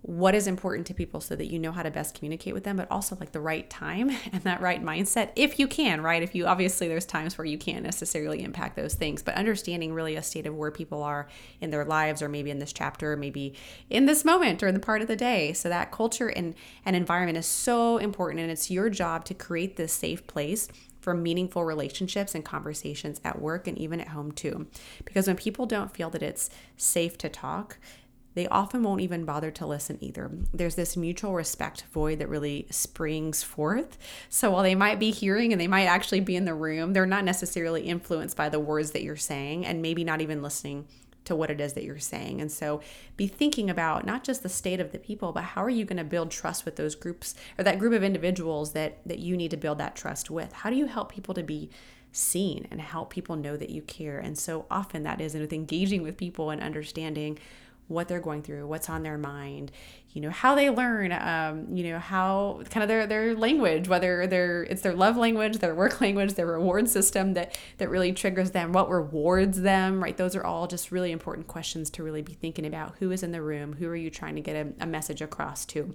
What 0.02 0.34
is 0.34 0.46
important 0.46 0.86
to 0.86 0.94
people 0.94 1.20
so 1.20 1.34
that 1.34 1.46
you 1.46 1.58
know 1.58 1.72
how 1.72 1.82
to 1.82 1.90
best 1.90 2.14
communicate 2.14 2.54
with 2.54 2.64
them, 2.64 2.76
but 2.76 2.90
also 2.90 3.16
like 3.18 3.32
the 3.32 3.40
right 3.40 3.68
time 3.68 4.10
and 4.32 4.42
that 4.42 4.60
right 4.60 4.82
mindset 4.82 5.30
if 5.34 5.58
you 5.58 5.66
can, 5.66 6.00
right? 6.00 6.22
If 6.22 6.34
you 6.34 6.46
obviously 6.46 6.88
there's 6.88 7.04
times 7.04 7.36
where 7.36 7.44
you 7.44 7.58
can't 7.58 7.82
necessarily 7.82 8.42
impact 8.42 8.76
those 8.76 8.94
things, 8.94 9.22
but 9.22 9.34
understanding 9.34 9.92
really 9.92 10.16
a 10.16 10.22
state 10.22 10.46
of 10.46 10.54
where 10.54 10.70
people 10.70 11.02
are 11.02 11.28
in 11.60 11.70
their 11.70 11.84
lives 11.84 12.22
or 12.22 12.28
maybe 12.28 12.50
in 12.50 12.58
this 12.58 12.72
chapter, 12.72 13.12
or 13.12 13.16
maybe 13.16 13.54
in 13.90 14.06
this 14.06 14.24
moment 14.24 14.62
or 14.62 14.68
in 14.68 14.74
the 14.74 14.80
part 14.80 15.02
of 15.02 15.08
the 15.08 15.16
day. 15.16 15.52
So 15.52 15.68
that 15.68 15.90
culture 15.90 16.28
and, 16.28 16.54
and 16.84 16.94
environment 16.94 17.38
is 17.38 17.46
so 17.46 17.98
important 17.98 18.40
and 18.40 18.50
it's 18.50 18.70
your 18.70 18.90
job 18.90 19.24
to 19.26 19.34
create 19.34 19.76
this 19.76 19.92
safe 19.92 20.26
place 20.26 20.68
for 21.00 21.14
meaningful 21.14 21.64
relationships 21.64 22.34
and 22.34 22.44
conversations 22.44 23.20
at 23.24 23.40
work 23.40 23.66
and 23.66 23.78
even 23.78 24.00
at 24.00 24.08
home 24.08 24.32
too. 24.32 24.66
Because 25.04 25.26
when 25.26 25.36
people 25.36 25.66
don't 25.66 25.94
feel 25.94 26.10
that 26.10 26.22
it's 26.22 26.50
safe 26.76 27.16
to 27.18 27.28
talk, 27.28 27.78
they 28.38 28.46
often 28.46 28.84
won't 28.84 29.00
even 29.00 29.24
bother 29.24 29.50
to 29.50 29.66
listen 29.66 29.98
either. 30.00 30.30
There's 30.54 30.76
this 30.76 30.96
mutual 30.96 31.34
respect 31.34 31.82
void 31.92 32.20
that 32.20 32.28
really 32.28 32.68
springs 32.70 33.42
forth. 33.42 33.98
So 34.28 34.52
while 34.52 34.62
they 34.62 34.76
might 34.76 35.00
be 35.00 35.10
hearing 35.10 35.50
and 35.50 35.60
they 35.60 35.66
might 35.66 35.86
actually 35.86 36.20
be 36.20 36.36
in 36.36 36.44
the 36.44 36.54
room, 36.54 36.92
they're 36.92 37.04
not 37.04 37.24
necessarily 37.24 37.82
influenced 37.82 38.36
by 38.36 38.48
the 38.48 38.60
words 38.60 38.92
that 38.92 39.02
you're 39.02 39.16
saying 39.16 39.66
and 39.66 39.82
maybe 39.82 40.04
not 40.04 40.20
even 40.20 40.40
listening 40.40 40.86
to 41.24 41.34
what 41.34 41.50
it 41.50 41.60
is 41.60 41.72
that 41.72 41.82
you're 41.82 41.98
saying. 41.98 42.40
And 42.40 42.50
so 42.50 42.80
be 43.16 43.26
thinking 43.26 43.68
about 43.68 44.06
not 44.06 44.22
just 44.22 44.44
the 44.44 44.48
state 44.48 44.78
of 44.78 44.92
the 44.92 45.00
people, 45.00 45.32
but 45.32 45.42
how 45.42 45.64
are 45.64 45.68
you 45.68 45.84
going 45.84 45.96
to 45.96 46.04
build 46.04 46.30
trust 46.30 46.64
with 46.64 46.76
those 46.76 46.94
groups 46.94 47.34
or 47.58 47.64
that 47.64 47.80
group 47.80 47.92
of 47.92 48.04
individuals 48.04 48.72
that 48.72 48.98
that 49.04 49.18
you 49.18 49.36
need 49.36 49.50
to 49.50 49.56
build 49.56 49.78
that 49.78 49.96
trust 49.96 50.30
with? 50.30 50.52
How 50.52 50.70
do 50.70 50.76
you 50.76 50.86
help 50.86 51.10
people 51.10 51.34
to 51.34 51.42
be 51.42 51.70
seen 52.12 52.68
and 52.70 52.80
help 52.80 53.10
people 53.10 53.34
know 53.34 53.56
that 53.56 53.70
you 53.70 53.82
care? 53.82 54.20
And 54.20 54.38
so 54.38 54.64
often 54.70 55.02
that 55.02 55.20
is 55.20 55.34
with 55.34 55.52
engaging 55.52 56.02
with 56.02 56.16
people 56.16 56.50
and 56.50 56.62
understanding 56.62 57.38
what 57.88 58.06
they're 58.06 58.20
going 58.20 58.42
through, 58.42 58.66
what's 58.66 58.88
on 58.88 59.02
their 59.02 59.18
mind, 59.18 59.72
you 60.12 60.20
know, 60.20 60.30
how 60.30 60.54
they 60.54 60.70
learn, 60.70 61.10
um, 61.12 61.74
you 61.74 61.90
know, 61.90 61.98
how 61.98 62.60
kind 62.70 62.82
of 62.82 62.88
their 62.88 63.06
their 63.06 63.34
language, 63.34 63.88
whether 63.88 64.26
they're 64.26 64.62
it's 64.64 64.82
their 64.82 64.94
love 64.94 65.16
language, 65.16 65.58
their 65.58 65.74
work 65.74 66.00
language, 66.02 66.34
their 66.34 66.46
reward 66.46 66.88
system 66.88 67.34
that 67.34 67.58
that 67.78 67.88
really 67.88 68.12
triggers 68.12 68.52
them, 68.52 68.72
what 68.72 68.90
rewards 68.90 69.62
them, 69.62 70.02
right? 70.02 70.16
Those 70.16 70.36
are 70.36 70.44
all 70.44 70.66
just 70.66 70.92
really 70.92 71.12
important 71.12 71.46
questions 71.46 71.90
to 71.90 72.02
really 72.02 72.22
be 72.22 72.34
thinking 72.34 72.66
about. 72.66 72.96
Who 72.98 73.10
is 73.10 73.22
in 73.22 73.32
the 73.32 73.42
room? 73.42 73.74
Who 73.74 73.88
are 73.88 73.96
you 73.96 74.10
trying 74.10 74.36
to 74.36 74.40
get 74.40 74.54
a, 74.54 74.84
a 74.84 74.86
message 74.86 75.22
across 75.22 75.64
to? 75.66 75.94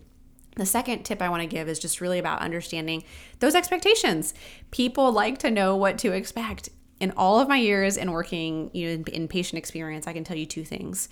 The 0.56 0.66
second 0.66 1.04
tip 1.04 1.22
I 1.22 1.30
want 1.30 1.42
to 1.42 1.48
give 1.48 1.68
is 1.68 1.80
just 1.80 2.00
really 2.00 2.20
about 2.20 2.42
understanding 2.42 3.04
those 3.40 3.56
expectations. 3.56 4.34
People 4.72 5.12
like 5.12 5.40
to 5.40 5.50
know 5.50 5.76
what 5.76 5.98
to 6.00 6.12
expect. 6.12 6.70
In 7.00 7.12
all 7.18 7.40
of 7.40 7.50
my 7.50 7.58
years 7.58 7.98
in 7.98 8.12
working, 8.12 8.70
you 8.72 8.86
know, 8.86 8.94
in, 8.94 9.04
in 9.06 9.28
patient 9.28 9.58
experience, 9.58 10.08
I 10.08 10.14
can 10.14 10.24
tell 10.24 10.38
you 10.38 10.46
two 10.46 10.64
things 10.64 11.10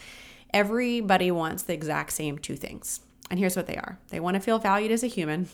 Everybody 0.54 1.32
wants 1.32 1.64
the 1.64 1.74
exact 1.74 2.12
same 2.14 2.38
two 2.38 2.56
things. 2.56 3.00
And 3.32 3.40
here's 3.40 3.56
what 3.56 3.66
they 3.66 3.78
are 3.78 3.98
they 4.10 4.20
want 4.20 4.36
to 4.36 4.42
feel 4.42 4.60
valued 4.60 4.92
as 4.92 5.04
a 5.04 5.08
human, 5.08 5.48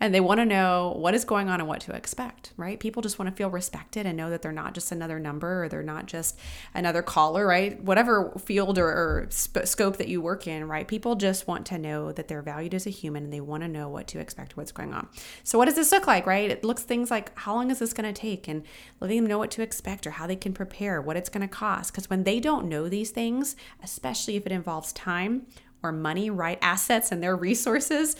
and 0.00 0.12
they 0.12 0.18
want 0.18 0.40
to 0.40 0.44
know 0.44 0.94
what 0.96 1.14
is 1.14 1.24
going 1.24 1.48
on 1.48 1.60
and 1.60 1.68
what 1.68 1.80
to 1.82 1.94
expect, 1.94 2.52
right? 2.56 2.80
People 2.80 3.02
just 3.02 3.20
want 3.20 3.30
to 3.30 3.36
feel 3.36 3.48
respected 3.48 4.04
and 4.04 4.16
know 4.16 4.30
that 4.30 4.42
they're 4.42 4.50
not 4.50 4.74
just 4.74 4.90
another 4.90 5.20
number 5.20 5.62
or 5.62 5.68
they're 5.68 5.84
not 5.84 6.06
just 6.06 6.36
another 6.74 7.02
caller, 7.02 7.46
right? 7.46 7.80
Whatever 7.84 8.32
field 8.36 8.78
or, 8.78 8.88
or 8.88 9.26
sp- 9.30 9.62
scope 9.62 9.96
that 9.98 10.08
you 10.08 10.20
work 10.20 10.48
in, 10.48 10.66
right? 10.66 10.88
People 10.88 11.14
just 11.14 11.46
want 11.46 11.66
to 11.66 11.78
know 11.78 12.10
that 12.10 12.26
they're 12.26 12.42
valued 12.42 12.74
as 12.74 12.84
a 12.84 12.90
human 12.90 13.22
and 13.22 13.32
they 13.32 13.40
want 13.40 13.62
to 13.62 13.68
know 13.68 13.88
what 13.88 14.08
to 14.08 14.18
expect, 14.18 14.56
what's 14.56 14.72
going 14.72 14.92
on. 14.92 15.06
So, 15.44 15.56
what 15.56 15.66
does 15.66 15.76
this 15.76 15.92
look 15.92 16.08
like, 16.08 16.26
right? 16.26 16.50
It 16.50 16.64
looks 16.64 16.82
things 16.82 17.12
like 17.12 17.38
how 17.38 17.54
long 17.54 17.70
is 17.70 17.78
this 17.78 17.92
going 17.92 18.12
to 18.12 18.20
take 18.20 18.48
and 18.48 18.64
letting 18.98 19.18
them 19.18 19.28
know 19.28 19.38
what 19.38 19.52
to 19.52 19.62
expect 19.62 20.04
or 20.04 20.10
how 20.10 20.26
they 20.26 20.34
can 20.34 20.52
prepare, 20.52 21.00
what 21.00 21.16
it's 21.16 21.28
going 21.28 21.42
to 21.42 21.48
cost. 21.48 21.92
Because 21.92 22.10
when 22.10 22.24
they 22.24 22.40
don't 22.40 22.68
know 22.68 22.88
these 22.88 23.10
things, 23.10 23.54
especially 23.84 24.34
if 24.34 24.46
it 24.46 24.52
involves 24.52 24.92
time, 24.92 25.46
or 25.82 25.92
money, 25.92 26.30
right? 26.30 26.58
Assets 26.60 27.10
and 27.12 27.22
their 27.22 27.36
resources, 27.36 28.16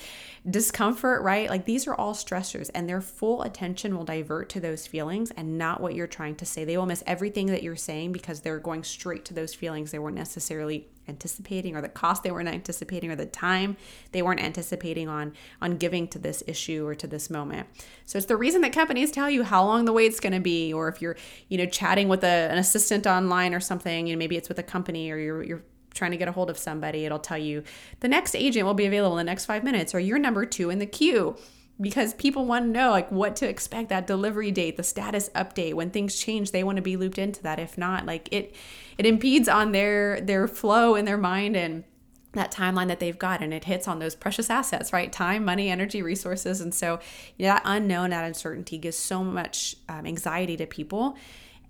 discomfort, 0.49 1.23
right? 1.23 1.51
Like 1.51 1.67
these 1.67 1.87
are 1.87 1.95
all 1.95 2.15
stressors 2.15 2.71
and 2.75 2.89
their 2.89 3.01
full 3.01 3.43
attention 3.43 3.97
will 3.97 4.05
divert 4.05 4.49
to 4.51 4.61
those 4.61 4.87
feelings 4.87 5.31
and 5.33 5.59
not 5.59 5.81
what 5.81 5.95
you're 5.95 6.07
trying 6.07 6.37
to 6.37 6.47
say. 6.47 6.65
They 6.65 6.79
will 6.79 6.87
miss 6.87 7.03
everything 7.07 7.47
that 7.47 7.63
you're 7.63 7.77
saying 7.77 8.13
because 8.13 8.41
they're 8.41 8.59
going 8.59 8.85
straight 8.85 9.25
to 9.27 9.35
those 9.35 9.55
feelings 9.55 9.91
they 9.91 9.99
weren't 9.99 10.17
necessarily 10.17 10.89
anticipating 11.09 11.77
or 11.77 11.83
the 11.83 11.89
cost 11.89 12.23
they 12.23 12.31
weren't 12.31 12.49
anticipating 12.49 13.11
or 13.11 13.17
the 13.17 13.27
time 13.27 13.77
they 14.13 14.23
weren't 14.23 14.41
anticipating 14.41 15.09
on 15.09 15.33
on 15.61 15.77
giving 15.77 16.07
to 16.07 16.19
this 16.19 16.43
issue 16.47 16.87
or 16.87 16.95
to 16.95 17.07
this 17.07 17.29
moment. 17.29 17.67
So 18.07 18.17
it's 18.17 18.27
the 18.27 18.37
reason 18.37 18.63
that 18.63 18.73
companies 18.73 19.11
tell 19.11 19.29
you 19.29 19.43
how 19.43 19.65
long 19.65 19.85
the 19.85 19.93
wait's 19.93 20.21
going 20.21 20.33
to 20.33 20.41
be 20.41 20.73
or 20.73 20.89
if 20.89 21.03
you're, 21.03 21.17
you 21.49 21.59
know, 21.59 21.67
chatting 21.67 22.09
with 22.09 22.25
a, 22.25 22.49
an 22.51 22.59
assistant 22.59 23.07
online 23.07 23.55
or 23.55 23.61
something, 23.61 24.07
you 24.07 24.15
know, 24.15 24.19
maybe 24.19 24.37
it's 24.37 24.49
with 24.49 24.59
a 24.59 24.63
company 24.63 25.11
or 25.11 25.19
you're 25.19 25.43
you're 25.43 25.63
trying 25.95 26.11
to 26.11 26.17
get 26.17 26.29
a 26.29 26.33
hold 26.33 26.51
of 26.51 26.59
somebody, 26.59 27.05
it'll 27.05 27.19
tell 27.19 27.39
you 27.39 27.63
the 28.01 28.09
next 28.09 28.35
agent 28.35 28.67
will 28.67 28.75
be 28.75 28.87
available 28.87 29.19
in 29.19 29.27
the 29.27 29.31
next 29.31 29.47
five 29.47 29.65
minutes, 29.65 29.95
or 29.95 30.01
you're 30.01 30.19
number 30.19 30.45
two 30.47 30.71
in 30.71 30.79
the 30.79 30.87
queue. 30.87 31.37
Because 31.81 32.13
people 32.13 32.45
want 32.45 32.67
to 32.67 32.71
know 32.71 32.91
like 32.91 33.11
what 33.11 33.37
to 33.37 33.49
expect 33.49 33.89
that 33.89 34.07
delivery 34.07 34.51
date 34.51 34.77
the 34.77 34.83
status 34.83 35.31
update 35.31 35.73
when 35.73 35.91
things 35.91 36.19
change 36.19 36.51
they 36.51 36.63
want 36.63 36.77
to 36.77 36.83
be 36.83 36.99
looped 36.99 37.17
into 37.17 37.43
that. 37.43 37.59
If 37.59 37.79
not 37.79 38.05
like 38.05 38.29
it 38.31 38.55
it 38.99 39.07
impedes 39.07 39.49
on 39.49 39.73
their 39.73 40.21
their 40.21 40.47
flow 40.47 40.95
in 40.95 41.07
their 41.07 41.17
mind 41.17 41.57
and 41.57 41.85
that 42.33 42.53
timeline 42.53 42.89
that 42.89 43.01
they've 43.01 43.19
got 43.19 43.43
and 43.43 43.55
it 43.55 43.65
hits 43.65 43.89
on 43.89 43.99
those 43.99 44.15
precious 44.15 44.51
assets 44.51 44.93
right? 44.93 45.11
Time 45.11 45.43
money 45.43 45.71
energy 45.71 46.03
resources 46.03 46.61
and 46.61 46.75
so 46.75 47.01
that 47.39 47.63
unknown 47.65 48.11
that 48.11 48.27
uncertainty 48.27 48.77
gives 48.77 48.99
so 48.99 49.25
much 49.25 49.75
um, 49.89 50.05
anxiety 50.05 50.59
to 50.59 50.67
people 50.67 51.17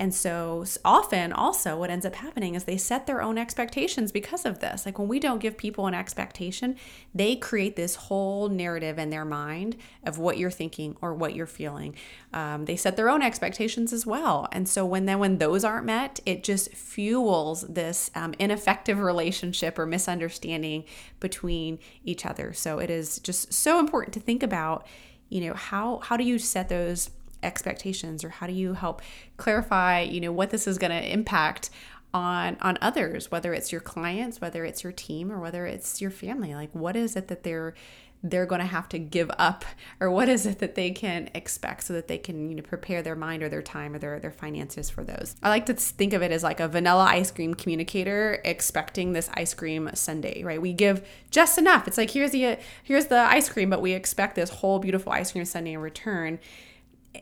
and 0.01 0.15
so 0.15 0.65
often, 0.83 1.31
also, 1.31 1.77
what 1.79 1.91
ends 1.91 2.07
up 2.07 2.15
happening 2.15 2.55
is 2.55 2.65
they 2.65 2.79
set 2.79 3.07
their 3.07 3.21
own 3.21 3.37
expectations 3.37 4.11
because 4.11 4.47
of 4.47 4.61
this. 4.61 4.87
Like 4.87 4.99
when 4.99 5.09
we 5.09 5.21
don't 5.21 5.41
give 5.41 5.59
people 5.59 5.87
an 5.87 5.93
expectation, 5.93 6.77
they 7.15 7.37
create 7.37 7.77
this 7.77 7.97
whole 7.97 8.49
narrative 8.49 8.99
in 8.99 9.11
their 9.11 9.27
mind 9.27 9.77
of 10.07 10.17
what 10.17 10.39
you're 10.39 10.51
thinking 10.51 10.97
or 11.03 11.13
what 11.13 11.35
you're 11.35 11.47
feeling. 11.47 11.95
Um, 12.33 12.65
they 12.65 12.77
set 12.77 12.97
their 12.97 13.11
own 13.11 13.21
expectations 13.21 13.93
as 13.93 14.07
well. 14.07 14.49
And 14.53 14.67
so 14.67 14.87
when 14.87 15.05
then 15.05 15.19
when 15.19 15.37
those 15.37 15.65
aren't 15.65 15.85
met, 15.85 16.19
it 16.25 16.45
just 16.45 16.73
fuels 16.75 17.61
this 17.69 18.11
um, 18.15 18.33
ineffective 18.39 19.01
relationship 19.01 19.79
or 19.79 19.85
misunderstanding 19.85 20.85
between 21.21 21.79
each 22.05 22.25
other. 22.25 22.55
So 22.55 22.79
it 22.79 22.89
is 22.89 23.19
just 23.19 23.53
so 23.53 23.79
important 23.79 24.15
to 24.15 24.21
think 24.21 24.43
about. 24.43 24.87
You 25.29 25.43
know 25.43 25.55
how 25.55 25.99
how 25.99 26.17
do 26.17 26.25
you 26.25 26.41
set 26.41 26.69
those 26.69 27.11
expectations 27.43 28.25
or 28.25 28.29
how 28.31 28.47
do 28.47 28.53
you 28.53 28.75
help 28.75 29.03
clarify 29.37 30.01
you 30.01 30.21
know 30.21 30.33
what 30.33 30.51
this 30.51 30.67
is 30.67 30.79
going 30.79 30.93
to 30.93 31.13
impact 31.13 31.71
on 32.13 32.57
on 32.61 32.77
others 32.81 33.31
whether 33.31 33.55
it's 33.55 33.71
your 33.71 33.81
clients 33.81 34.41
whether 34.41 34.65
it's 34.65 34.83
your 34.83 34.93
team 34.93 35.31
or 35.31 35.39
whether 35.39 35.67
it's 35.67 36.01
your 36.01 36.11
family? 36.11 36.55
Like 36.55 36.71
what 36.73 36.97
is 36.97 37.17
it 37.17 37.29
that 37.29 37.43
they're 37.43 37.75
they're 38.23 38.47
going 38.47 38.61
to 38.61 38.67
have 38.67 38.87
to 38.87 38.99
give 38.99 39.31
up 39.39 39.65
or 39.99 40.11
what 40.11 40.29
is 40.29 40.45
it 40.45 40.59
that 40.59 40.75
they 40.75 40.91
can 40.91 41.31
expect 41.35 41.85
so 41.85 41.95
that 41.95 42.07
they 42.07 42.19
can 42.19 42.51
you 42.51 42.57
know 42.57 42.63
prepare 42.63 43.03
their 43.03 43.17
mind 43.17 43.43
or 43.43 43.49
their 43.49 43.63
time 43.63 43.95
or 43.95 43.99
their, 43.99 44.19
their 44.21 44.31
finances 44.31 44.91
for 44.91 45.03
those? 45.03 45.37
I 45.43 45.49
like 45.49 45.67
to 45.67 45.75
think 45.75 46.13
of 46.13 46.23
it 46.23 46.31
as 46.31 46.43
like 46.43 46.61
a 46.61 46.69
vanilla 46.69 47.05
ice 47.05 47.31
cream 47.31 47.55
communicator 47.55 48.41
expecting 48.45 49.13
this 49.13 49.31
ice 49.35 49.55
cream 49.55 49.89
sundae 49.95 50.43
right? 50.43 50.61
We 50.61 50.73
give 50.73 51.07
just 51.31 51.59
enough. 51.59 51.89
It's 51.89 51.97
like 51.97 52.11
here's 52.11 52.33
the 52.33 52.59
here's 52.83 53.07
the 53.07 53.21
ice 53.21 53.49
cream 53.49 53.71
but 53.71 53.81
we 53.81 53.93
expect 53.93 54.35
this 54.35 54.51
whole 54.51 54.79
beautiful 54.79 55.13
ice 55.13 55.33
cream 55.33 55.45
sundae 55.45 55.73
in 55.73 55.81
return 55.81 56.39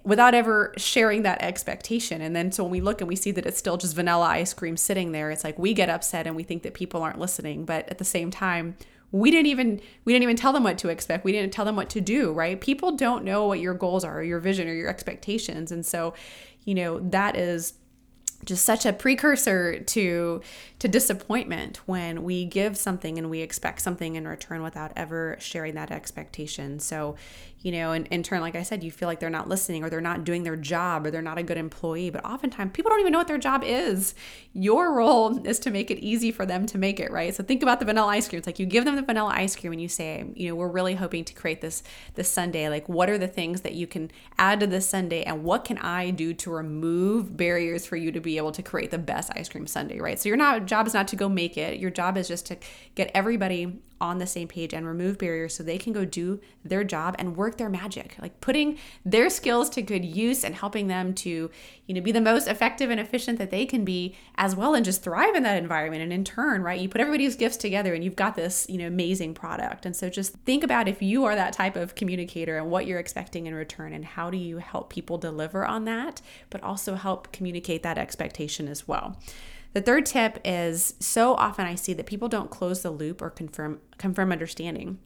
without 0.04 0.34
ever 0.34 0.72
sharing 0.76 1.22
that 1.22 1.42
expectation. 1.42 2.20
And 2.20 2.36
then 2.36 2.52
so 2.52 2.62
when 2.62 2.72
we 2.72 2.80
look 2.80 3.00
and 3.00 3.08
we 3.08 3.16
see 3.16 3.30
that 3.32 3.46
it's 3.46 3.58
still 3.58 3.76
just 3.76 3.94
vanilla 3.94 4.26
ice 4.26 4.52
cream 4.52 4.76
sitting 4.76 5.12
there, 5.12 5.30
it's 5.30 5.44
like 5.44 5.58
we 5.58 5.72
get 5.74 5.88
upset 5.88 6.26
and 6.26 6.36
we 6.36 6.42
think 6.42 6.62
that 6.62 6.74
people 6.74 7.02
aren't 7.02 7.18
listening. 7.18 7.64
But 7.64 7.88
at 7.88 7.98
the 7.98 8.04
same 8.04 8.30
time, 8.30 8.76
we 9.10 9.30
didn't 9.30 9.46
even 9.46 9.80
we 10.04 10.12
didn't 10.12 10.24
even 10.24 10.36
tell 10.36 10.52
them 10.52 10.64
what 10.64 10.78
to 10.78 10.88
expect. 10.88 11.24
We 11.24 11.32
didn't 11.32 11.52
tell 11.52 11.64
them 11.64 11.76
what 11.76 11.88
to 11.90 12.00
do, 12.00 12.32
right? 12.32 12.60
People 12.60 12.92
don't 12.92 13.24
know 13.24 13.46
what 13.46 13.60
your 13.60 13.74
goals 13.74 14.04
are 14.04 14.18
or 14.18 14.22
your 14.22 14.40
vision 14.40 14.68
or 14.68 14.74
your 14.74 14.90
expectations. 14.90 15.72
And 15.72 15.84
so, 15.84 16.12
you 16.64 16.74
know, 16.74 17.00
that 17.00 17.36
is 17.36 17.74
just 18.44 18.64
such 18.64 18.86
a 18.86 18.92
precursor 18.92 19.80
to 19.80 20.40
to 20.78 20.86
disappointment 20.86 21.78
when 21.86 22.22
we 22.22 22.44
give 22.44 22.76
something 22.76 23.18
and 23.18 23.28
we 23.28 23.40
expect 23.40 23.80
something 23.80 24.14
in 24.14 24.28
return 24.28 24.62
without 24.62 24.92
ever 24.94 25.36
sharing 25.40 25.74
that 25.74 25.90
expectation. 25.90 26.78
So, 26.78 27.16
you 27.60 27.72
know, 27.72 27.90
in, 27.90 28.06
in 28.06 28.22
turn, 28.22 28.40
like 28.40 28.54
I 28.54 28.62
said, 28.62 28.84
you 28.84 28.92
feel 28.92 29.08
like 29.08 29.18
they're 29.18 29.28
not 29.28 29.48
listening 29.48 29.82
or 29.82 29.90
they're 29.90 30.00
not 30.00 30.22
doing 30.22 30.44
their 30.44 30.54
job 30.54 31.04
or 31.04 31.10
they're 31.10 31.20
not 31.20 31.36
a 31.36 31.42
good 31.42 31.56
employee. 31.56 32.10
But 32.10 32.24
oftentimes 32.24 32.70
people 32.72 32.90
don't 32.90 33.00
even 33.00 33.10
know 33.10 33.18
what 33.18 33.26
their 33.26 33.38
job 33.38 33.64
is. 33.64 34.14
Your 34.52 34.94
role 34.94 35.44
is 35.44 35.58
to 35.60 35.72
make 35.72 35.90
it 35.90 35.98
easy 35.98 36.30
for 36.30 36.46
them 36.46 36.64
to 36.66 36.78
make 36.78 37.00
it, 37.00 37.10
right? 37.10 37.34
So 37.34 37.42
think 37.42 37.64
about 37.64 37.80
the 37.80 37.86
vanilla 37.86 38.12
ice 38.12 38.28
cream. 38.28 38.38
It's 38.38 38.46
like 38.46 38.60
you 38.60 38.66
give 38.66 38.84
them 38.84 38.94
the 38.94 39.02
vanilla 39.02 39.32
ice 39.34 39.56
cream 39.56 39.72
and 39.72 39.82
you 39.82 39.88
say, 39.88 40.24
you 40.34 40.48
know, 40.48 40.54
we're 40.54 40.68
really 40.68 40.94
hoping 40.94 41.24
to 41.24 41.34
create 41.34 41.60
this 41.60 41.82
this 42.14 42.30
sundae 42.30 42.68
Like 42.68 42.88
what 42.88 43.10
are 43.10 43.18
the 43.18 43.26
things 43.26 43.62
that 43.62 43.74
you 43.74 43.88
can 43.88 44.12
add 44.38 44.60
to 44.60 44.68
this 44.68 44.88
sundae 44.88 45.24
and 45.24 45.42
what 45.42 45.64
can 45.64 45.78
I 45.78 46.10
do 46.10 46.34
to 46.34 46.52
remove 46.52 47.36
barriers 47.36 47.84
for 47.84 47.96
you 47.96 48.12
to 48.12 48.20
be 48.20 48.27
able 48.36 48.52
to 48.52 48.62
create 48.62 48.90
the 48.90 48.98
best 48.98 49.30
ice 49.34 49.48
cream 49.48 49.66
sundae, 49.66 49.98
right? 49.98 50.18
So 50.18 50.28
your 50.28 50.60
job 50.60 50.86
is 50.86 50.94
not 50.94 51.08
to 51.08 51.16
go 51.16 51.28
make 51.28 51.56
it. 51.56 51.78
Your 51.78 51.90
job 51.90 52.16
is 52.18 52.28
just 52.28 52.46
to 52.46 52.58
get 52.94 53.10
everybody 53.14 53.80
on 54.00 54.18
the 54.18 54.26
same 54.26 54.48
page 54.48 54.72
and 54.72 54.86
remove 54.86 55.18
barriers 55.18 55.54
so 55.54 55.62
they 55.62 55.78
can 55.78 55.92
go 55.92 56.04
do 56.04 56.40
their 56.64 56.84
job 56.84 57.14
and 57.18 57.36
work 57.36 57.56
their 57.58 57.68
magic. 57.68 58.16
Like 58.20 58.40
putting 58.40 58.78
their 59.04 59.30
skills 59.30 59.68
to 59.70 59.82
good 59.82 60.04
use 60.04 60.44
and 60.44 60.54
helping 60.54 60.88
them 60.88 61.14
to 61.14 61.50
you 61.86 61.94
know 61.94 62.00
be 62.00 62.12
the 62.12 62.20
most 62.20 62.46
effective 62.46 62.90
and 62.90 63.00
efficient 63.00 63.38
that 63.38 63.50
they 63.50 63.66
can 63.66 63.84
be 63.84 64.14
as 64.36 64.54
well 64.54 64.74
and 64.74 64.84
just 64.84 65.02
thrive 65.02 65.34
in 65.34 65.42
that 65.42 65.58
environment. 65.58 66.02
And 66.02 66.12
in 66.12 66.24
turn 66.24 66.62
right 66.62 66.80
you 66.80 66.88
put 66.88 67.00
everybody's 67.00 67.36
gifts 67.36 67.56
together 67.56 67.94
and 67.94 68.04
you've 68.04 68.16
got 68.16 68.36
this 68.36 68.66
you 68.68 68.78
know 68.78 68.86
amazing 68.86 69.34
product. 69.34 69.86
And 69.86 69.94
so 69.96 70.08
just 70.08 70.34
think 70.44 70.62
about 70.62 70.88
if 70.88 71.02
you 71.02 71.24
are 71.24 71.34
that 71.34 71.52
type 71.52 71.76
of 71.76 71.94
communicator 71.94 72.58
and 72.58 72.70
what 72.70 72.86
you're 72.86 72.98
expecting 72.98 73.46
in 73.46 73.54
return 73.54 73.92
and 73.92 74.04
how 74.04 74.30
do 74.30 74.36
you 74.36 74.58
help 74.58 74.90
people 74.90 75.18
deliver 75.18 75.66
on 75.66 75.84
that 75.84 76.20
but 76.50 76.62
also 76.62 76.94
help 76.94 77.30
communicate 77.32 77.82
that 77.82 77.98
expectation 77.98 78.68
as 78.68 78.86
well 78.86 79.16
the 79.78 79.84
third 79.84 80.06
tip 80.06 80.40
is 80.44 80.94
so 80.98 81.34
often 81.34 81.64
I 81.64 81.76
see 81.76 81.92
that 81.92 82.06
people 82.06 82.26
don't 82.26 82.50
close 82.50 82.82
the 82.82 82.90
loop 82.90 83.22
or 83.22 83.30
confirm 83.30 83.78
confirm 83.96 84.32
understanding. 84.32 84.98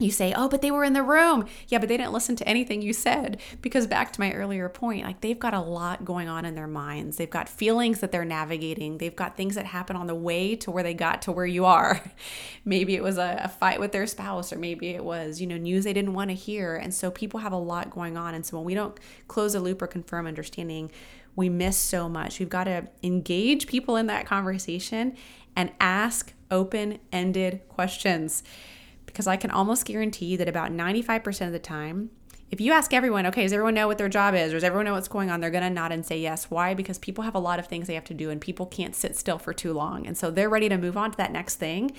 You 0.00 0.10
say, 0.10 0.32
"Oh, 0.36 0.48
but 0.48 0.60
they 0.60 0.72
were 0.72 0.82
in 0.82 0.92
the 0.92 1.04
room." 1.04 1.46
Yeah, 1.68 1.78
but 1.78 1.88
they 1.88 1.96
didn't 1.96 2.12
listen 2.12 2.34
to 2.36 2.48
anything 2.48 2.82
you 2.82 2.92
said 2.92 3.40
because 3.62 3.86
back 3.86 4.12
to 4.12 4.20
my 4.20 4.32
earlier 4.32 4.68
point, 4.68 5.04
like 5.04 5.20
they've 5.20 5.38
got 5.38 5.54
a 5.54 5.60
lot 5.60 6.04
going 6.04 6.28
on 6.28 6.44
in 6.44 6.56
their 6.56 6.66
minds. 6.66 7.16
They've 7.16 7.30
got 7.30 7.48
feelings 7.48 8.00
that 8.00 8.10
they're 8.10 8.24
navigating. 8.24 8.98
They've 8.98 9.14
got 9.14 9.36
things 9.36 9.54
that 9.54 9.66
happen 9.66 9.94
on 9.94 10.08
the 10.08 10.14
way 10.14 10.56
to 10.56 10.72
where 10.72 10.82
they 10.82 10.94
got 10.94 11.22
to 11.22 11.32
where 11.32 11.46
you 11.46 11.64
are. 11.64 12.00
maybe 12.64 12.96
it 12.96 13.04
was 13.04 13.18
a, 13.18 13.42
a 13.44 13.48
fight 13.48 13.78
with 13.78 13.92
their 13.92 14.06
spouse 14.08 14.52
or 14.52 14.58
maybe 14.58 14.88
it 14.88 15.04
was, 15.04 15.40
you 15.40 15.46
know, 15.46 15.56
news 15.56 15.84
they 15.84 15.92
didn't 15.92 16.14
want 16.14 16.30
to 16.30 16.34
hear. 16.34 16.74
And 16.74 16.92
so 16.92 17.12
people 17.12 17.38
have 17.40 17.52
a 17.52 17.56
lot 17.56 17.90
going 17.90 18.16
on. 18.16 18.34
And 18.34 18.44
so 18.44 18.56
when 18.56 18.66
we 18.66 18.74
don't 18.74 18.98
close 19.28 19.54
a 19.54 19.60
loop 19.60 19.80
or 19.80 19.86
confirm 19.86 20.26
understanding, 20.26 20.90
we 21.36 21.48
miss 21.48 21.76
so 21.76 22.08
much. 22.08 22.40
We've 22.40 22.48
got 22.48 22.64
to 22.64 22.88
engage 23.04 23.68
people 23.68 23.94
in 23.94 24.08
that 24.08 24.26
conversation 24.26 25.16
and 25.54 25.70
ask 25.78 26.32
open 26.50 26.98
ended 27.12 27.60
questions 27.68 28.42
because 29.14 29.28
I 29.28 29.36
can 29.36 29.52
almost 29.52 29.84
guarantee 29.84 30.34
that 30.34 30.48
about 30.48 30.72
95% 30.72 31.46
of 31.46 31.52
the 31.52 31.60
time, 31.60 32.10
if 32.50 32.60
you 32.60 32.72
ask 32.72 32.92
everyone, 32.92 33.26
okay, 33.26 33.42
does 33.42 33.52
everyone 33.52 33.74
know 33.74 33.86
what 33.86 33.96
their 33.96 34.08
job 34.08 34.34
is? 34.34 34.50
Or 34.50 34.56
does 34.56 34.64
everyone 34.64 34.86
know 34.86 34.94
what's 34.94 35.06
going 35.06 35.30
on? 35.30 35.40
They're 35.40 35.52
going 35.52 35.62
to 35.62 35.70
nod 35.70 35.92
and 35.92 36.04
say 36.04 36.18
yes. 36.18 36.50
Why? 36.50 36.74
Because 36.74 36.98
people 36.98 37.22
have 37.22 37.36
a 37.36 37.38
lot 37.38 37.60
of 37.60 37.68
things 37.68 37.86
they 37.86 37.94
have 37.94 38.04
to 38.06 38.14
do 38.14 38.28
and 38.28 38.40
people 38.40 38.66
can't 38.66 38.94
sit 38.94 39.16
still 39.16 39.38
for 39.38 39.54
too 39.54 39.72
long. 39.72 40.04
And 40.04 40.18
so 40.18 40.32
they're 40.32 40.50
ready 40.50 40.68
to 40.68 40.76
move 40.76 40.96
on 40.96 41.12
to 41.12 41.16
that 41.16 41.30
next 41.30 41.56
thing. 41.56 41.92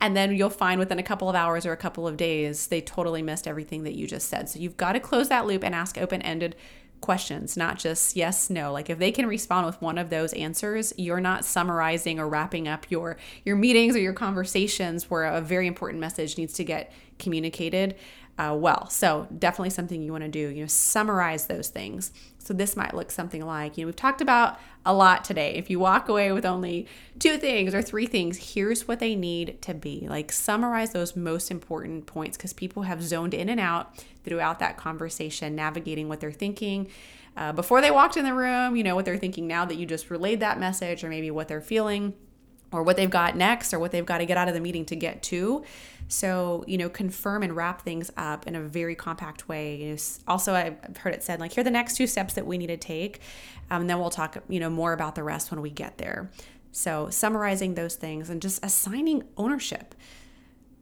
And 0.00 0.16
then 0.16 0.34
you'll 0.34 0.50
find 0.50 0.80
within 0.80 0.98
a 0.98 1.02
couple 1.04 1.28
of 1.28 1.36
hours 1.36 1.64
or 1.64 1.70
a 1.70 1.76
couple 1.76 2.08
of 2.08 2.16
days, 2.16 2.66
they 2.66 2.80
totally 2.80 3.22
missed 3.22 3.46
everything 3.46 3.84
that 3.84 3.94
you 3.94 4.08
just 4.08 4.28
said. 4.28 4.48
So 4.48 4.58
you've 4.58 4.76
got 4.76 4.92
to 4.94 5.00
close 5.00 5.28
that 5.28 5.46
loop 5.46 5.62
and 5.62 5.76
ask 5.76 5.96
open 5.96 6.22
ended 6.22 6.56
questions, 7.00 7.56
not 7.56 7.78
just 7.78 8.16
yes, 8.16 8.50
no. 8.50 8.72
Like 8.72 8.90
if 8.90 8.98
they 8.98 9.12
can 9.12 9.26
respond 9.26 9.66
with 9.66 9.80
one 9.80 9.98
of 9.98 10.10
those 10.10 10.32
answers, 10.32 10.92
you're 10.96 11.20
not 11.20 11.44
summarizing 11.44 12.18
or 12.18 12.28
wrapping 12.28 12.68
up 12.68 12.90
your 12.90 13.16
your 13.44 13.56
meetings 13.56 13.96
or 13.96 14.00
your 14.00 14.12
conversations 14.12 15.10
where 15.10 15.24
a 15.24 15.40
very 15.40 15.66
important 15.66 16.00
message 16.00 16.38
needs 16.38 16.54
to 16.54 16.64
get 16.64 16.92
communicated 17.18 17.94
uh, 18.38 18.54
well. 18.56 18.88
So 18.88 19.26
definitely 19.36 19.70
something 19.70 20.00
you 20.00 20.12
want 20.12 20.24
to 20.24 20.30
do. 20.30 20.48
You 20.48 20.62
know, 20.62 20.68
summarize 20.68 21.46
those 21.46 21.68
things. 21.68 22.12
So 22.38 22.54
this 22.54 22.76
might 22.76 22.94
look 22.94 23.10
something 23.10 23.44
like, 23.44 23.76
you 23.76 23.84
know, 23.84 23.88
we've 23.88 23.96
talked 23.96 24.20
about 24.20 24.58
a 24.86 24.94
lot 24.94 25.24
today. 25.24 25.54
If 25.56 25.68
you 25.68 25.78
walk 25.80 26.08
away 26.08 26.32
with 26.32 26.46
only 26.46 26.86
two 27.18 27.36
things 27.36 27.74
or 27.74 27.82
three 27.82 28.06
things, 28.06 28.54
here's 28.54 28.88
what 28.88 29.00
they 29.00 29.14
need 29.14 29.60
to 29.62 29.74
be. 29.74 30.06
Like 30.08 30.32
summarize 30.32 30.92
those 30.92 31.16
most 31.16 31.50
important 31.50 32.06
points 32.06 32.36
because 32.36 32.52
people 32.52 32.84
have 32.84 33.02
zoned 33.02 33.34
in 33.34 33.48
and 33.48 33.60
out 33.60 34.04
throughout 34.24 34.60
that 34.60 34.76
conversation, 34.76 35.54
navigating 35.56 36.08
what 36.08 36.20
they're 36.20 36.32
thinking. 36.32 36.88
Uh, 37.36 37.52
before 37.52 37.80
they 37.80 37.90
walked 37.90 38.16
in 38.16 38.24
the 38.24 38.34
room, 38.34 38.76
you 38.76 38.82
know, 38.82 38.94
what 38.94 39.04
they're 39.04 39.18
thinking 39.18 39.46
now 39.46 39.64
that 39.64 39.76
you 39.76 39.84
just 39.84 40.10
relayed 40.10 40.40
that 40.40 40.58
message, 40.58 41.04
or 41.04 41.08
maybe 41.08 41.30
what 41.30 41.48
they're 41.48 41.60
feeling, 41.60 42.14
or 42.72 42.82
what 42.82 42.96
they've 42.96 43.10
got 43.10 43.36
next, 43.36 43.72
or 43.72 43.78
what 43.78 43.92
they've 43.92 44.06
got 44.06 44.18
to 44.18 44.26
get 44.26 44.36
out 44.36 44.48
of 44.48 44.54
the 44.54 44.60
meeting 44.60 44.84
to 44.86 44.96
get 44.96 45.22
to. 45.24 45.64
So, 46.08 46.64
you 46.66 46.78
know, 46.78 46.88
confirm 46.88 47.42
and 47.42 47.54
wrap 47.54 47.82
things 47.82 48.10
up 48.16 48.46
in 48.46 48.56
a 48.56 48.60
very 48.60 48.94
compact 48.94 49.48
way. 49.48 49.96
Also, 50.26 50.54
I've 50.54 50.96
heard 50.96 51.14
it 51.14 51.22
said, 51.22 51.40
like, 51.40 51.52
here 51.52 51.60
are 51.60 51.64
the 51.64 51.70
next 51.70 51.96
two 51.96 52.06
steps 52.06 52.34
that 52.34 52.46
we 52.46 52.58
need 52.58 52.68
to 52.68 52.76
take. 52.76 53.20
Um, 53.70 53.82
and 53.82 53.90
then 53.90 53.98
we'll 53.98 54.10
talk, 54.10 54.38
you 54.48 54.60
know, 54.60 54.70
more 54.70 54.92
about 54.92 55.14
the 55.14 55.22
rest 55.22 55.50
when 55.50 55.60
we 55.60 55.70
get 55.70 55.98
there. 55.98 56.30
So, 56.72 57.10
summarizing 57.10 57.74
those 57.74 57.96
things 57.96 58.30
and 58.30 58.40
just 58.40 58.64
assigning 58.64 59.24
ownership. 59.36 59.94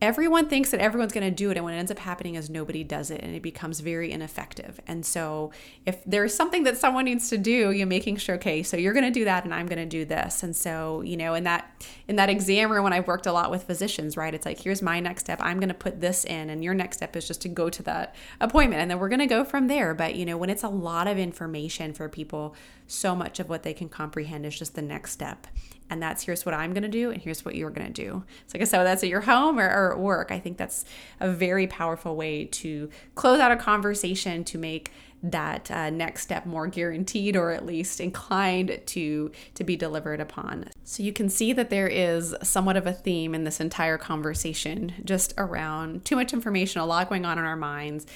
Everyone 0.02 0.46
thinks 0.46 0.70
that 0.70 0.80
everyone's 0.80 1.12
going 1.12 1.26
to 1.26 1.34
do 1.34 1.50
it 1.50 1.56
and 1.56 1.64
what 1.64 1.72
ends 1.72 1.90
up 1.90 1.98
happening 1.98 2.34
is 2.34 2.50
nobody 2.50 2.84
does 2.84 3.10
it 3.10 3.22
and 3.22 3.34
it 3.34 3.42
becomes 3.42 3.80
very 3.80 4.12
ineffective. 4.12 4.78
And 4.86 5.06
so 5.06 5.52
if 5.86 6.04
there's 6.04 6.34
something 6.34 6.64
that 6.64 6.76
someone 6.76 7.06
needs 7.06 7.30
to 7.30 7.38
do 7.38 7.70
you're 7.70 7.86
making 7.86 8.16
sure 8.16 8.34
okay 8.36 8.62
so 8.62 8.76
you're 8.76 8.92
going 8.92 9.04
to 9.04 9.10
do 9.10 9.24
that 9.24 9.44
and 9.44 9.54
i'm 9.54 9.66
going 9.66 9.78
to 9.78 9.86
do 9.86 10.04
this. 10.04 10.42
And 10.42 10.54
so 10.54 11.00
you 11.00 11.16
know 11.16 11.34
in 11.34 11.44
that 11.44 11.86
in 12.08 12.16
that 12.16 12.28
exam 12.28 12.70
room 12.70 12.84
when 12.84 12.92
i've 12.92 13.06
worked 13.06 13.26
a 13.26 13.32
lot 13.32 13.50
with 13.50 13.62
physicians 13.62 14.16
right 14.16 14.34
it's 14.34 14.44
like 14.44 14.60
here's 14.60 14.82
my 14.82 15.00
next 15.00 15.22
step 15.22 15.38
i'm 15.42 15.58
going 15.58 15.68
to 15.68 15.74
put 15.74 16.00
this 16.00 16.24
in 16.24 16.50
and 16.50 16.62
your 16.62 16.74
next 16.74 16.98
step 16.98 17.16
is 17.16 17.26
just 17.26 17.40
to 17.40 17.48
go 17.48 17.70
to 17.70 17.82
that 17.82 18.14
appointment 18.40 18.82
and 18.82 18.90
then 18.90 18.98
we're 18.98 19.08
going 19.08 19.18
to 19.20 19.26
go 19.26 19.44
from 19.44 19.68
there. 19.68 19.94
But 19.94 20.14
you 20.14 20.26
know 20.26 20.36
when 20.36 20.50
it's 20.50 20.62
a 20.62 20.68
lot 20.68 21.06
of 21.06 21.18
information 21.18 21.94
for 21.94 22.08
people 22.08 22.54
so 22.86 23.16
much 23.16 23.40
of 23.40 23.48
what 23.48 23.62
they 23.62 23.72
can 23.72 23.88
comprehend 23.88 24.44
is 24.44 24.58
just 24.58 24.74
the 24.74 24.82
next 24.82 25.12
step 25.12 25.46
and 25.90 26.02
that's 26.02 26.25
here's 26.25 26.45
what 26.45 26.55
I'm 26.55 26.73
going 26.73 26.83
to 26.83 26.88
do 26.88 27.11
and 27.11 27.21
here's 27.21 27.45
what 27.45 27.55
you're 27.55 27.71
going 27.71 27.87
to 27.87 27.93
do. 27.93 28.25
So 28.47 28.59
like 28.59 28.62
I 28.62 28.64
said, 28.64 28.85
that's 28.85 29.02
at 29.02 29.09
your 29.09 29.23
home 29.23 29.59
or, 29.59 29.69
or 29.69 29.93
at 29.93 29.99
work. 29.99 30.31
I 30.31 30.38
think 30.38 30.57
that's 30.57 30.85
a 31.21 31.31
very 31.31 31.66
powerful 31.66 32.16
way 32.16 32.45
to 32.47 32.90
close 33.14 33.40
out 33.40 33.52
a 33.52 33.57
conversation 33.57 34.45
to 34.45 34.59
make 34.59 34.93
that 35.23 35.71
uh, 35.71 35.90
next 35.90 36.23
step 36.23 36.47
more 36.47 36.66
guaranteed 36.66 37.37
or 37.37 37.50
at 37.50 37.64
least 37.64 38.00
inclined 38.00 38.81
to 38.87 39.31
to 39.55 39.64
be 39.64 39.76
delivered 39.76 40.21
upon 40.21 40.69
so 40.85 41.02
you 41.02 41.12
can 41.12 41.28
see 41.28 41.52
that 41.52 41.71
there 41.71 41.88
is 41.88 42.35
somewhat 42.43 42.76
of 42.76 42.87
a 42.87 42.93
theme 42.93 43.35
in 43.35 43.45
this 43.45 43.59
entire 43.59 43.99
conversation 43.99 44.93
just 45.05 45.33
around 45.38 46.05
too 46.05 46.16
much 46.16 46.33
information 46.33 46.81
a 46.81 46.87
lot 46.87 47.09
going 47.09 47.25
on 47.25 47.38
in 47.38 47.45
our 47.45 47.57
minds 47.57 48.07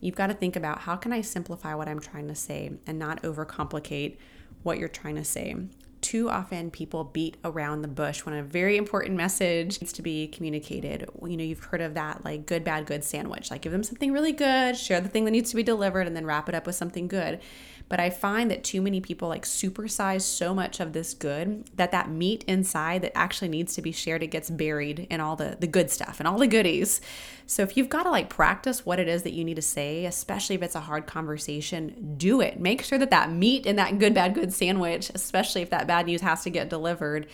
you've 0.00 0.14
got 0.14 0.26
to 0.26 0.34
think 0.34 0.54
about 0.54 0.80
how 0.80 0.96
can 0.96 1.12
i 1.12 1.20
simplify 1.20 1.74
what 1.74 1.88
i'm 1.88 2.00
trying 2.00 2.28
to 2.28 2.34
say 2.34 2.70
and 2.86 2.98
not 2.98 3.22
overcomplicate 3.22 4.16
what 4.62 4.78
you're 4.78 4.88
trying 4.88 5.16
to 5.16 5.24
say 5.24 5.56
too 6.00 6.30
often 6.30 6.70
people 6.70 7.04
beat 7.04 7.36
around 7.44 7.82
the 7.82 7.88
bush 7.88 8.24
when 8.24 8.34
a 8.34 8.42
very 8.42 8.76
important 8.76 9.16
message 9.16 9.80
needs 9.80 9.92
to 9.92 10.02
be 10.02 10.28
communicated. 10.28 11.08
You 11.24 11.36
know, 11.36 11.44
you've 11.44 11.64
heard 11.64 11.80
of 11.80 11.94
that 11.94 12.24
like 12.24 12.46
good, 12.46 12.64
bad, 12.64 12.86
good 12.86 13.04
sandwich. 13.04 13.50
Like 13.50 13.62
give 13.62 13.72
them 13.72 13.82
something 13.82 14.12
really 14.12 14.32
good, 14.32 14.76
share 14.76 15.00
the 15.00 15.08
thing 15.08 15.24
that 15.24 15.30
needs 15.30 15.50
to 15.50 15.56
be 15.56 15.62
delivered, 15.62 16.06
and 16.06 16.16
then 16.16 16.26
wrap 16.26 16.48
it 16.48 16.54
up 16.54 16.66
with 16.66 16.74
something 16.74 17.08
good. 17.08 17.40
But 17.90 17.98
I 17.98 18.08
find 18.08 18.50
that 18.52 18.62
too 18.62 18.80
many 18.80 19.00
people 19.00 19.28
like 19.28 19.44
supersize 19.44 20.22
so 20.22 20.54
much 20.54 20.78
of 20.78 20.92
this 20.92 21.12
good 21.12 21.68
that 21.74 21.90
that 21.90 22.08
meat 22.08 22.44
inside 22.46 23.02
that 23.02 23.18
actually 23.18 23.48
needs 23.48 23.74
to 23.74 23.82
be 23.82 23.90
shared, 23.90 24.22
it 24.22 24.28
gets 24.28 24.48
buried 24.48 25.08
in 25.10 25.20
all 25.20 25.34
the, 25.34 25.56
the 25.58 25.66
good 25.66 25.90
stuff 25.90 26.20
and 26.20 26.28
all 26.28 26.38
the 26.38 26.46
goodies. 26.46 27.00
So 27.46 27.62
if 27.64 27.76
you've 27.76 27.88
got 27.88 28.04
to 28.04 28.10
like 28.10 28.30
practice 28.30 28.86
what 28.86 29.00
it 29.00 29.08
is 29.08 29.24
that 29.24 29.32
you 29.32 29.44
need 29.44 29.56
to 29.56 29.62
say, 29.62 30.06
especially 30.06 30.54
if 30.54 30.62
it's 30.62 30.76
a 30.76 30.80
hard 30.80 31.08
conversation, 31.08 32.14
do 32.16 32.40
it. 32.40 32.60
Make 32.60 32.82
sure 32.82 32.96
that 32.96 33.10
that 33.10 33.32
meat 33.32 33.66
in 33.66 33.74
that 33.74 33.98
good, 33.98 34.14
bad, 34.14 34.34
good 34.34 34.52
sandwich, 34.52 35.10
especially 35.12 35.62
if 35.62 35.70
that 35.70 35.88
bad 35.88 36.06
news 36.06 36.20
has 36.20 36.44
to 36.44 36.50
get 36.50 36.70
delivered, 36.70 37.26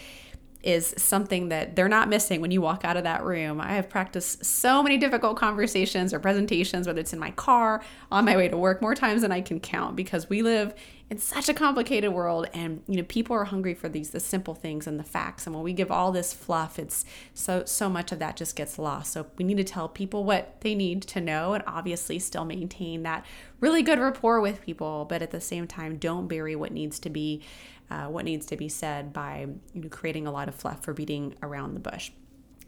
is 0.67 0.93
something 0.99 1.49
that 1.51 1.77
they're 1.77 1.89
not 1.89 2.09
missing 2.09 2.41
when 2.41 2.51
you 2.51 2.61
walk 2.61 2.85
out 2.85 2.97
of 2.97 3.05
that 3.05 3.23
room. 3.25 3.61
I 3.61 3.75
have 3.75 3.89
practiced 3.89 4.45
so 4.45 4.83
many 4.83 4.99
difficult 4.99 5.37
conversations 5.37 6.13
or 6.13 6.19
presentations, 6.19 6.89
whether 6.89 7.01
it's 7.01 7.13
in 7.13 7.21
my 7.21 7.31
car, 7.31 7.83
on 8.11 8.25
my 8.25 8.37
way 8.37 8.49
to 8.49 8.57
work, 8.57 8.83
more 8.83 8.95
times 8.95 9.23
than 9.23 9.31
I 9.31 9.41
can 9.41 9.61
count 9.61 9.95
because 9.95 10.29
we 10.29 10.43
live 10.43 10.75
in 11.09 11.19
such 11.19 11.49
a 11.49 11.55
complicated 11.55 12.13
world 12.13 12.49
and 12.53 12.83
you 12.89 12.97
know 12.97 13.03
people 13.05 13.37
are 13.37 13.45
hungry 13.45 13.75
for 13.75 13.89
these 13.89 14.11
the 14.11 14.19
simple 14.19 14.55
things 14.55 14.87
and 14.87 14.99
the 14.99 15.05
facts 15.05 15.47
and 15.47 15.55
when 15.55 15.63
we 15.63 15.73
give 15.73 15.91
all 15.91 16.11
this 16.11 16.33
fluff 16.33 16.79
it's 16.79 17.05
so 17.33 17.65
so 17.65 17.89
much 17.89 18.11
of 18.11 18.19
that 18.19 18.37
just 18.37 18.57
gets 18.57 18.79
lost 18.79 19.13
so 19.13 19.27
we 19.39 19.45
need 19.45 19.57
to 19.57 19.65
tell 19.65 19.89
people 19.89 20.25
what 20.25 20.61
they 20.63 20.75
need 20.75 21.03
to 21.03 21.21
know 21.21 21.55
and 21.55 21.63
obviously 21.67 22.19
still 22.19 22.45
maintain 22.45 23.05
that 23.05 23.25
really 23.61 23.83
good 23.83 24.01
rapport 24.01 24.41
with 24.41 24.61
people 24.63 25.07
but 25.09 25.23
at 25.23 25.31
the 25.31 25.41
same 25.41 25.67
time 25.67 25.97
don't 25.97 26.27
bury 26.27 26.57
what 26.57 26.73
needs 26.73 26.99
to 26.99 27.09
be 27.09 27.41
uh, 27.91 28.07
what 28.07 28.25
needs 28.25 28.47
to 28.47 28.57
be 28.57 28.69
said 28.69 29.13
by 29.13 29.47
you 29.75 29.83
know, 29.83 29.89
creating 29.89 30.27
a 30.27 30.33
lot 30.33 30.49
of 30.49 30.55
fluff 30.55 30.83
for 30.83 30.93
beating 30.93 31.35
around 31.43 31.75
the 31.75 31.81
bush. 31.81 32.11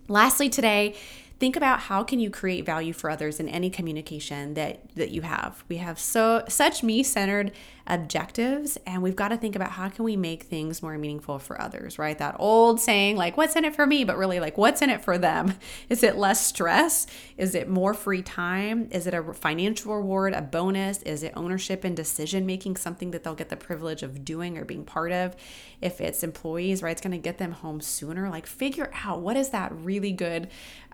Lastly, 0.07 0.49
today, 0.49 0.95
think 1.39 1.55
about 1.55 1.81
how 1.81 2.03
can 2.03 2.19
you 2.19 2.31
create 2.31 2.67
value 2.67 2.93
for 2.93 3.11
others 3.11 3.39
in 3.39 3.49
any 3.49 3.71
communication 3.71 4.55
that 4.55 4.81
that 4.97 5.11
you 5.11 5.23
have. 5.23 5.65
We 5.69 5.77
have 5.77 5.99
so 5.99 6.45
such 6.49 6.83
me-centered 6.83 7.53
objectives 7.87 8.77
and 8.87 9.03
we've 9.03 9.17
got 9.17 9.29
to 9.29 9.37
think 9.37 9.57
about 9.57 9.71
how 9.71 9.89
can 9.89 10.05
we 10.05 10.15
make 10.15 10.43
things 10.43 10.83
more 10.83 10.99
meaningful 10.99 11.39
for 11.39 11.61
others 11.61 11.99
right? 11.99 12.19
That 12.19 12.37
old 12.39 12.81
saying 12.81 13.17
like 13.17 13.37
what's 13.37 13.57
in 13.57 13.65
it 13.65 13.75
for 13.75 13.87
me? 13.87 14.05
But 14.05 14.19
really 14.19 14.41
like 14.41 14.59
what's 14.59 14.83
in 14.83 14.91
it 14.91 15.03
for 15.03 15.17
them? 15.17 15.55
Is 15.89 16.03
it 16.03 16.17
less 16.17 16.45
stress? 16.45 17.07
Is 17.37 17.55
it 17.55 17.69
more 17.69 17.95
free 17.95 18.23
time? 18.23 18.89
Is 18.91 19.07
it 19.07 19.15
a 19.15 19.33
financial 19.33 19.95
reward 19.95 20.35
a 20.35 20.43
bonus? 20.43 21.03
Is 21.03 21.23
it 21.23 21.33
ownership 21.37 21.85
and 21.85 21.97
decision 21.97 22.47
making 22.47 22.77
something 22.77 23.13
that 23.13 23.23
they'll 23.23 23.35
get 23.35 23.49
the 23.49 23.57
privilege 23.57 24.03
of 24.03 24.25
doing 24.25 24.59
or 24.59 24.65
being 24.65 24.85
part 24.85 25.13
of? 25.13 25.37
If 25.81 26.01
it's 26.01 26.25
employees 26.25 26.83
right 26.83 26.99
it's 26.99 27.01
going 27.01 27.13
to 27.13 27.19
get 27.19 27.39
them 27.39 27.53
home 27.53 27.81
sooner. 27.81 28.29
Like 28.29 28.47
figure 28.47 28.91
out 29.05 29.21
what 29.21 29.37
is 29.37 29.51
that 29.51 29.73
really 29.73 30.13
good 30.13 30.49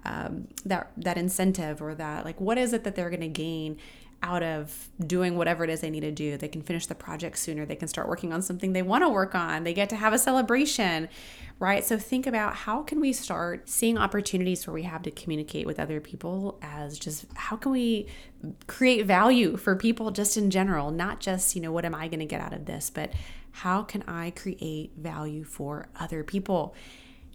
um, 0.04 0.48
that 0.64 0.90
that 0.96 1.16
incentive 1.16 1.80
or 1.80 1.94
that 1.94 2.24
like 2.24 2.40
what 2.40 2.58
is 2.58 2.72
it 2.72 2.84
that 2.84 2.94
they're 2.94 3.10
going 3.10 3.20
to 3.20 3.28
gain 3.28 3.78
out 4.24 4.42
of 4.42 4.88
doing 5.06 5.36
whatever 5.36 5.64
it 5.64 5.70
is 5.70 5.82
they 5.82 5.90
need 5.90 6.00
to 6.00 6.10
do. 6.10 6.38
They 6.38 6.48
can 6.48 6.62
finish 6.62 6.86
the 6.86 6.94
project 6.94 7.36
sooner. 7.36 7.66
They 7.66 7.76
can 7.76 7.88
start 7.88 8.08
working 8.08 8.32
on 8.32 8.40
something 8.40 8.72
they 8.72 8.80
want 8.80 9.04
to 9.04 9.10
work 9.10 9.34
on. 9.34 9.64
They 9.64 9.74
get 9.74 9.90
to 9.90 9.96
have 9.96 10.14
a 10.14 10.18
celebration, 10.18 11.10
right? 11.58 11.84
So 11.84 11.98
think 11.98 12.26
about 12.26 12.54
how 12.54 12.82
can 12.82 13.00
we 13.00 13.12
start 13.12 13.68
seeing 13.68 13.98
opportunities 13.98 14.66
where 14.66 14.72
we 14.72 14.84
have 14.84 15.02
to 15.02 15.10
communicate 15.10 15.66
with 15.66 15.78
other 15.78 16.00
people 16.00 16.58
as 16.62 16.98
just 16.98 17.26
how 17.34 17.56
can 17.56 17.70
we 17.70 18.06
create 18.66 19.04
value 19.04 19.58
for 19.58 19.76
people 19.76 20.10
just 20.10 20.38
in 20.38 20.50
general, 20.50 20.90
not 20.90 21.20
just, 21.20 21.54
you 21.54 21.60
know, 21.60 21.70
what 21.70 21.84
am 21.84 21.94
I 21.94 22.08
going 22.08 22.20
to 22.20 22.26
get 22.26 22.40
out 22.40 22.54
of 22.54 22.64
this, 22.64 22.88
but 22.88 23.12
how 23.50 23.82
can 23.82 24.02
I 24.08 24.30
create 24.30 24.92
value 24.96 25.44
for 25.44 25.88
other 26.00 26.24
people? 26.24 26.74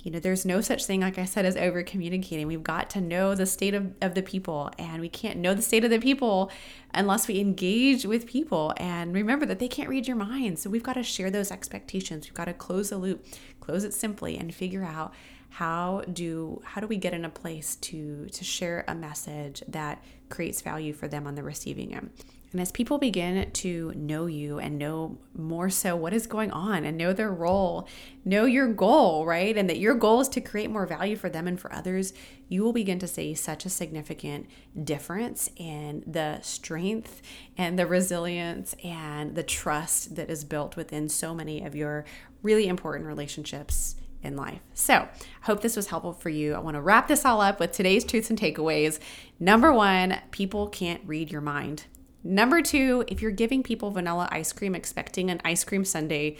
You 0.03 0.11
know, 0.11 0.19
there's 0.19 0.45
no 0.45 0.61
such 0.61 0.85
thing, 0.85 1.01
like 1.01 1.17
I 1.17 1.25
said, 1.25 1.45
as 1.45 1.57
over 1.57 1.83
communicating. 1.83 2.47
We've 2.47 2.63
got 2.63 2.89
to 2.91 3.01
know 3.01 3.35
the 3.35 3.45
state 3.45 3.73
of, 3.73 3.93
of 4.01 4.15
the 4.15 4.21
people, 4.21 4.71
and 4.79 5.01
we 5.01 5.09
can't 5.09 5.39
know 5.39 5.53
the 5.53 5.61
state 5.61 5.83
of 5.83 5.89
the 5.89 5.99
people 5.99 6.51
unless 6.93 7.27
we 7.27 7.39
engage 7.39 8.05
with 8.05 8.25
people 8.25 8.73
and 8.77 9.13
remember 9.13 9.45
that 9.45 9.59
they 9.59 9.67
can't 9.67 9.89
read 9.89 10.07
your 10.07 10.15
mind. 10.15 10.57
So 10.57 10.69
we've 10.69 10.83
got 10.83 10.93
to 10.93 11.03
share 11.03 11.29
those 11.29 11.51
expectations. 11.51 12.25
We've 12.25 12.33
got 12.33 12.45
to 12.45 12.53
close 12.53 12.89
the 12.89 12.97
loop, 12.97 13.25
close 13.59 13.83
it 13.83 13.93
simply, 13.93 14.37
and 14.37 14.55
figure 14.55 14.83
out 14.83 15.13
how 15.49 16.03
do 16.13 16.61
how 16.63 16.79
do 16.79 16.87
we 16.87 16.95
get 16.95 17.13
in 17.13 17.25
a 17.25 17.29
place 17.29 17.75
to 17.75 18.27
to 18.27 18.43
share 18.43 18.85
a 18.87 18.95
message 18.95 19.63
that 19.67 20.03
creates 20.29 20.61
value 20.61 20.93
for 20.93 21.07
them 21.07 21.25
on 21.25 21.35
the 21.35 21.43
receiving 21.43 21.93
end 21.93 22.11
and 22.51 22.59
as 22.59 22.71
people 22.71 22.97
begin 22.97 23.51
to 23.51 23.93
know 23.95 24.25
you 24.25 24.57
and 24.57 24.79
know 24.79 25.19
more 25.35 25.69
so 25.69 25.95
what 25.95 26.13
is 26.13 26.25
going 26.25 26.49
on 26.51 26.83
and 26.83 26.97
know 26.97 27.13
their 27.13 27.31
role, 27.31 27.87
know 28.25 28.45
your 28.45 28.67
goal, 28.67 29.25
right? 29.25 29.55
And 29.55 29.69
that 29.69 29.77
your 29.77 29.93
goal 29.93 30.21
is 30.21 30.29
to 30.29 30.41
create 30.41 30.71
more 30.71 30.87
value 30.87 31.15
for 31.15 31.29
them 31.29 31.47
and 31.47 31.59
for 31.59 31.71
others, 31.71 32.11
you 32.47 32.63
will 32.63 32.73
begin 32.73 32.97
to 32.99 33.07
see 33.07 33.35
such 33.35 33.65
a 33.65 33.69
significant 33.69 34.47
difference 34.83 35.51
in 35.57 36.03
the 36.07 36.39
strength 36.41 37.21
and 37.55 37.77
the 37.77 37.85
resilience 37.85 38.75
and 38.83 39.35
the 39.35 39.43
trust 39.43 40.15
that 40.15 40.31
is 40.31 40.43
built 40.43 40.75
within 40.75 41.07
so 41.07 41.35
many 41.35 41.63
of 41.63 41.75
your 41.75 42.03
really 42.41 42.67
important 42.67 43.05
relationships 43.05 43.95
in 44.23 44.35
life. 44.35 44.59
So, 44.73 44.95
I 44.95 45.07
hope 45.43 45.61
this 45.61 45.75
was 45.75 45.87
helpful 45.87 46.13
for 46.13 46.29
you. 46.29 46.53
I 46.55 46.59
want 46.59 46.75
to 46.75 46.81
wrap 46.81 47.07
this 47.07 47.23
all 47.23 47.41
up 47.41 47.59
with 47.59 47.71
today's 47.71 48.03
truths 48.03 48.29
and 48.29 48.39
takeaways. 48.39 48.99
Number 49.39 49.71
one, 49.71 50.19
people 50.31 50.67
can't 50.67 51.01
read 51.05 51.31
your 51.31 51.41
mind. 51.41 51.85
Number 52.23 52.61
two, 52.61 53.05
if 53.07 53.21
you're 53.21 53.31
giving 53.31 53.63
people 53.63 53.91
vanilla 53.91 54.27
ice 54.31 54.51
cream 54.51 54.75
expecting 54.75 55.29
an 55.29 55.41
ice 55.45 55.63
cream 55.63 55.85
sundae, 55.85 56.35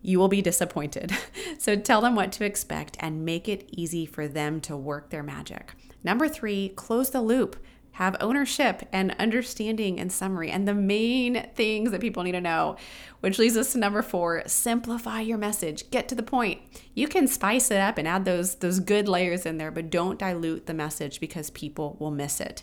you 0.00 0.18
will 0.18 0.28
be 0.28 0.42
disappointed. 0.42 1.12
so 1.58 1.76
tell 1.76 2.00
them 2.00 2.14
what 2.14 2.32
to 2.32 2.44
expect 2.44 2.96
and 3.00 3.24
make 3.24 3.48
it 3.48 3.68
easy 3.72 4.04
for 4.04 4.28
them 4.28 4.60
to 4.62 4.76
work 4.76 5.10
their 5.10 5.22
magic. 5.22 5.74
Number 6.04 6.28
three, 6.28 6.70
close 6.70 7.10
the 7.10 7.22
loop. 7.22 7.56
Have 7.96 8.16
ownership 8.20 8.88
and 8.90 9.14
understanding 9.18 10.00
and 10.00 10.10
summary, 10.10 10.50
and 10.50 10.66
the 10.66 10.72
main 10.72 11.46
things 11.54 11.90
that 11.90 12.00
people 12.00 12.22
need 12.22 12.32
to 12.32 12.40
know, 12.40 12.76
which 13.20 13.38
leads 13.38 13.54
us 13.54 13.72
to 13.72 13.78
number 13.78 14.00
four 14.00 14.42
simplify 14.46 15.20
your 15.20 15.36
message. 15.36 15.90
Get 15.90 16.08
to 16.08 16.14
the 16.14 16.22
point. 16.22 16.62
You 16.94 17.06
can 17.06 17.26
spice 17.26 17.70
it 17.70 17.76
up 17.76 17.98
and 17.98 18.08
add 18.08 18.24
those, 18.24 18.54
those 18.56 18.80
good 18.80 19.08
layers 19.08 19.44
in 19.44 19.58
there, 19.58 19.70
but 19.70 19.90
don't 19.90 20.18
dilute 20.18 20.64
the 20.64 20.72
message 20.72 21.20
because 21.20 21.50
people 21.50 21.98
will 22.00 22.10
miss 22.10 22.40
it. 22.40 22.62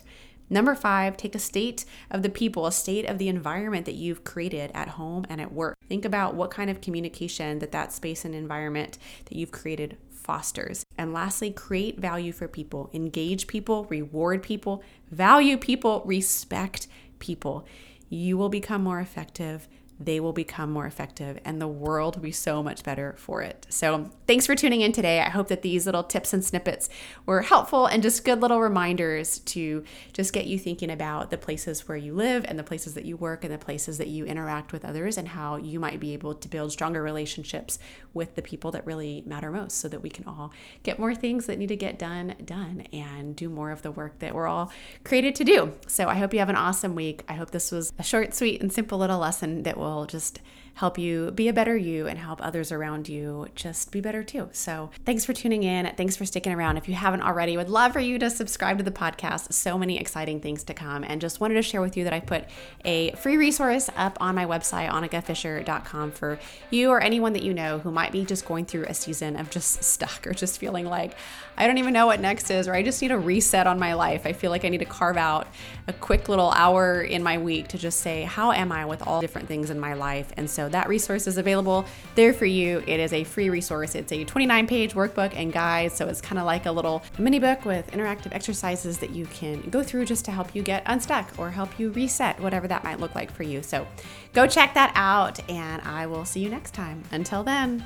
Number 0.52 0.74
five, 0.74 1.16
take 1.16 1.36
a 1.36 1.38
state 1.38 1.84
of 2.10 2.22
the 2.22 2.28
people, 2.28 2.66
a 2.66 2.72
state 2.72 3.06
of 3.06 3.18
the 3.18 3.28
environment 3.28 3.86
that 3.86 3.94
you've 3.94 4.24
created 4.24 4.72
at 4.74 4.88
home 4.88 5.24
and 5.30 5.40
at 5.40 5.52
work. 5.52 5.76
Think 5.88 6.04
about 6.04 6.34
what 6.34 6.50
kind 6.50 6.68
of 6.68 6.80
communication 6.80 7.60
that 7.60 7.70
that 7.70 7.92
space 7.92 8.24
and 8.24 8.34
environment 8.34 8.98
that 9.26 9.36
you've 9.36 9.52
created 9.52 9.96
fosters. 10.10 10.84
And 10.98 11.12
lastly, 11.12 11.52
create 11.52 12.00
value 12.00 12.32
for 12.32 12.48
people, 12.48 12.90
engage 12.92 13.46
people, 13.46 13.84
reward 13.84 14.42
people, 14.42 14.82
value 15.10 15.56
people, 15.56 16.02
respect 16.04 16.88
people. 17.20 17.64
You 18.08 18.36
will 18.36 18.48
become 18.48 18.82
more 18.82 19.00
effective 19.00 19.68
they 20.00 20.18
will 20.18 20.32
become 20.32 20.70
more 20.70 20.86
effective 20.86 21.38
and 21.44 21.60
the 21.60 21.68
world 21.68 22.16
will 22.16 22.22
be 22.22 22.32
so 22.32 22.62
much 22.62 22.82
better 22.82 23.14
for 23.18 23.42
it. 23.42 23.66
So, 23.68 24.10
thanks 24.26 24.46
for 24.46 24.54
tuning 24.54 24.80
in 24.80 24.92
today. 24.92 25.20
I 25.20 25.28
hope 25.28 25.48
that 25.48 25.60
these 25.60 25.84
little 25.84 26.02
tips 26.02 26.32
and 26.32 26.42
snippets 26.42 26.88
were 27.26 27.42
helpful 27.42 27.84
and 27.84 28.02
just 28.02 28.24
good 28.24 28.40
little 28.40 28.60
reminders 28.60 29.40
to 29.40 29.84
just 30.14 30.32
get 30.32 30.46
you 30.46 30.58
thinking 30.58 30.90
about 30.90 31.30
the 31.30 31.36
places 31.36 31.86
where 31.86 31.98
you 31.98 32.14
live 32.14 32.46
and 32.48 32.58
the 32.58 32.64
places 32.64 32.94
that 32.94 33.04
you 33.04 33.18
work 33.18 33.44
and 33.44 33.52
the 33.52 33.58
places 33.58 33.98
that 33.98 34.08
you 34.08 34.24
interact 34.24 34.72
with 34.72 34.86
others 34.86 35.18
and 35.18 35.28
how 35.28 35.56
you 35.56 35.78
might 35.78 36.00
be 36.00 36.14
able 36.14 36.34
to 36.34 36.48
build 36.48 36.72
stronger 36.72 37.02
relationships 37.02 37.78
with 38.14 38.34
the 38.36 38.42
people 38.42 38.70
that 38.70 38.86
really 38.86 39.22
matter 39.26 39.50
most 39.50 39.78
so 39.78 39.88
that 39.88 40.00
we 40.00 40.08
can 40.08 40.24
all 40.26 40.50
get 40.82 40.98
more 40.98 41.14
things 41.14 41.44
that 41.44 41.58
need 41.58 41.68
to 41.68 41.76
get 41.76 41.98
done 41.98 42.34
done 42.46 42.86
and 42.92 43.36
do 43.36 43.50
more 43.50 43.70
of 43.70 43.82
the 43.82 43.90
work 43.90 44.18
that 44.20 44.34
we're 44.34 44.46
all 44.46 44.72
created 45.04 45.34
to 45.34 45.44
do. 45.44 45.72
So, 45.86 46.08
I 46.08 46.14
hope 46.14 46.32
you 46.32 46.38
have 46.38 46.48
an 46.48 46.56
awesome 46.56 46.94
week. 46.94 47.22
I 47.28 47.34
hope 47.34 47.50
this 47.50 47.70
was 47.70 47.92
a 47.98 48.02
short, 48.02 48.34
sweet, 48.34 48.62
and 48.62 48.72
simple 48.72 48.98
little 48.98 49.18
lesson 49.18 49.64
that 49.64 49.76
will 49.76 49.89
will 49.96 50.06
just 50.06 50.40
help 50.80 50.96
you 50.96 51.30
be 51.32 51.46
a 51.46 51.52
better 51.52 51.76
you 51.76 52.06
and 52.06 52.18
help 52.18 52.42
others 52.42 52.72
around 52.72 53.06
you 53.06 53.46
just 53.54 53.92
be 53.92 54.00
better 54.00 54.24
too. 54.24 54.48
So, 54.52 54.88
thanks 55.04 55.26
for 55.26 55.34
tuning 55.34 55.62
in. 55.62 55.92
Thanks 55.94 56.16
for 56.16 56.24
sticking 56.24 56.54
around. 56.54 56.78
If 56.78 56.88
you 56.88 56.94
haven't 56.94 57.20
already, 57.20 57.58
would 57.58 57.68
love 57.68 57.92
for 57.92 58.00
you 58.00 58.18
to 58.18 58.30
subscribe 58.30 58.78
to 58.78 58.82
the 58.82 58.90
podcast. 58.90 59.52
So 59.52 59.76
many 59.76 60.00
exciting 60.00 60.40
things 60.40 60.64
to 60.64 60.72
come. 60.72 61.04
And 61.04 61.20
just 61.20 61.38
wanted 61.38 61.56
to 61.56 61.62
share 61.62 61.82
with 61.82 61.98
you 61.98 62.04
that 62.04 62.14
I 62.14 62.20
put 62.20 62.46
a 62.82 63.12
free 63.12 63.36
resource 63.36 63.90
up 63.94 64.16
on 64.22 64.34
my 64.34 64.46
website, 64.46 64.88
annikafisher.com, 64.88 66.12
for 66.12 66.38
you 66.70 66.88
or 66.88 67.02
anyone 67.02 67.34
that 67.34 67.42
you 67.42 67.52
know 67.52 67.78
who 67.78 67.90
might 67.90 68.10
be 68.10 68.24
just 68.24 68.46
going 68.46 68.64
through 68.64 68.84
a 68.84 68.94
season 68.94 69.36
of 69.36 69.50
just 69.50 69.84
stuck 69.84 70.26
or 70.26 70.32
just 70.32 70.58
feeling 70.58 70.86
like 70.86 71.14
I 71.58 71.66
don't 71.66 71.76
even 71.76 71.92
know 71.92 72.06
what 72.06 72.20
next 72.20 72.50
is, 72.50 72.68
or 72.68 72.74
I 72.74 72.82
just 72.82 73.02
need 73.02 73.10
a 73.10 73.18
reset 73.18 73.66
on 73.66 73.78
my 73.78 73.92
life. 73.92 74.24
I 74.24 74.32
feel 74.32 74.50
like 74.50 74.64
I 74.64 74.70
need 74.70 74.78
to 74.78 74.86
carve 74.86 75.18
out 75.18 75.46
a 75.88 75.92
quick 75.92 76.30
little 76.30 76.50
hour 76.52 77.02
in 77.02 77.22
my 77.22 77.36
week 77.36 77.68
to 77.68 77.76
just 77.76 78.00
say, 78.00 78.22
how 78.22 78.50
am 78.50 78.72
I 78.72 78.86
with 78.86 79.06
all 79.06 79.20
different 79.20 79.46
things 79.46 79.68
in 79.68 79.78
my 79.78 79.92
life? 79.92 80.32
And 80.38 80.48
so 80.48 80.69
that 80.70 80.88
resource 80.88 81.26
is 81.26 81.38
available 81.38 81.84
there 82.14 82.32
for 82.32 82.46
you. 82.46 82.82
It 82.86 83.00
is 83.00 83.12
a 83.12 83.24
free 83.24 83.50
resource. 83.50 83.94
It's 83.94 84.12
a 84.12 84.24
29 84.24 84.66
page 84.66 84.94
workbook 84.94 85.34
and 85.34 85.52
guide. 85.52 85.92
So 85.92 86.08
it's 86.08 86.20
kind 86.20 86.38
of 86.38 86.46
like 86.46 86.66
a 86.66 86.72
little 86.72 87.02
mini 87.18 87.38
book 87.38 87.64
with 87.64 87.90
interactive 87.92 88.32
exercises 88.32 88.98
that 88.98 89.10
you 89.10 89.26
can 89.26 89.60
go 89.70 89.82
through 89.82 90.06
just 90.06 90.24
to 90.26 90.30
help 90.30 90.54
you 90.54 90.62
get 90.62 90.82
unstuck 90.86 91.30
or 91.38 91.50
help 91.50 91.78
you 91.78 91.90
reset, 91.90 92.40
whatever 92.40 92.68
that 92.68 92.84
might 92.84 93.00
look 93.00 93.14
like 93.14 93.30
for 93.30 93.42
you. 93.42 93.62
So 93.62 93.86
go 94.32 94.46
check 94.46 94.74
that 94.74 94.92
out, 94.94 95.40
and 95.50 95.82
I 95.82 96.06
will 96.06 96.24
see 96.24 96.40
you 96.40 96.48
next 96.48 96.74
time. 96.74 97.02
Until 97.12 97.42
then, 97.42 97.84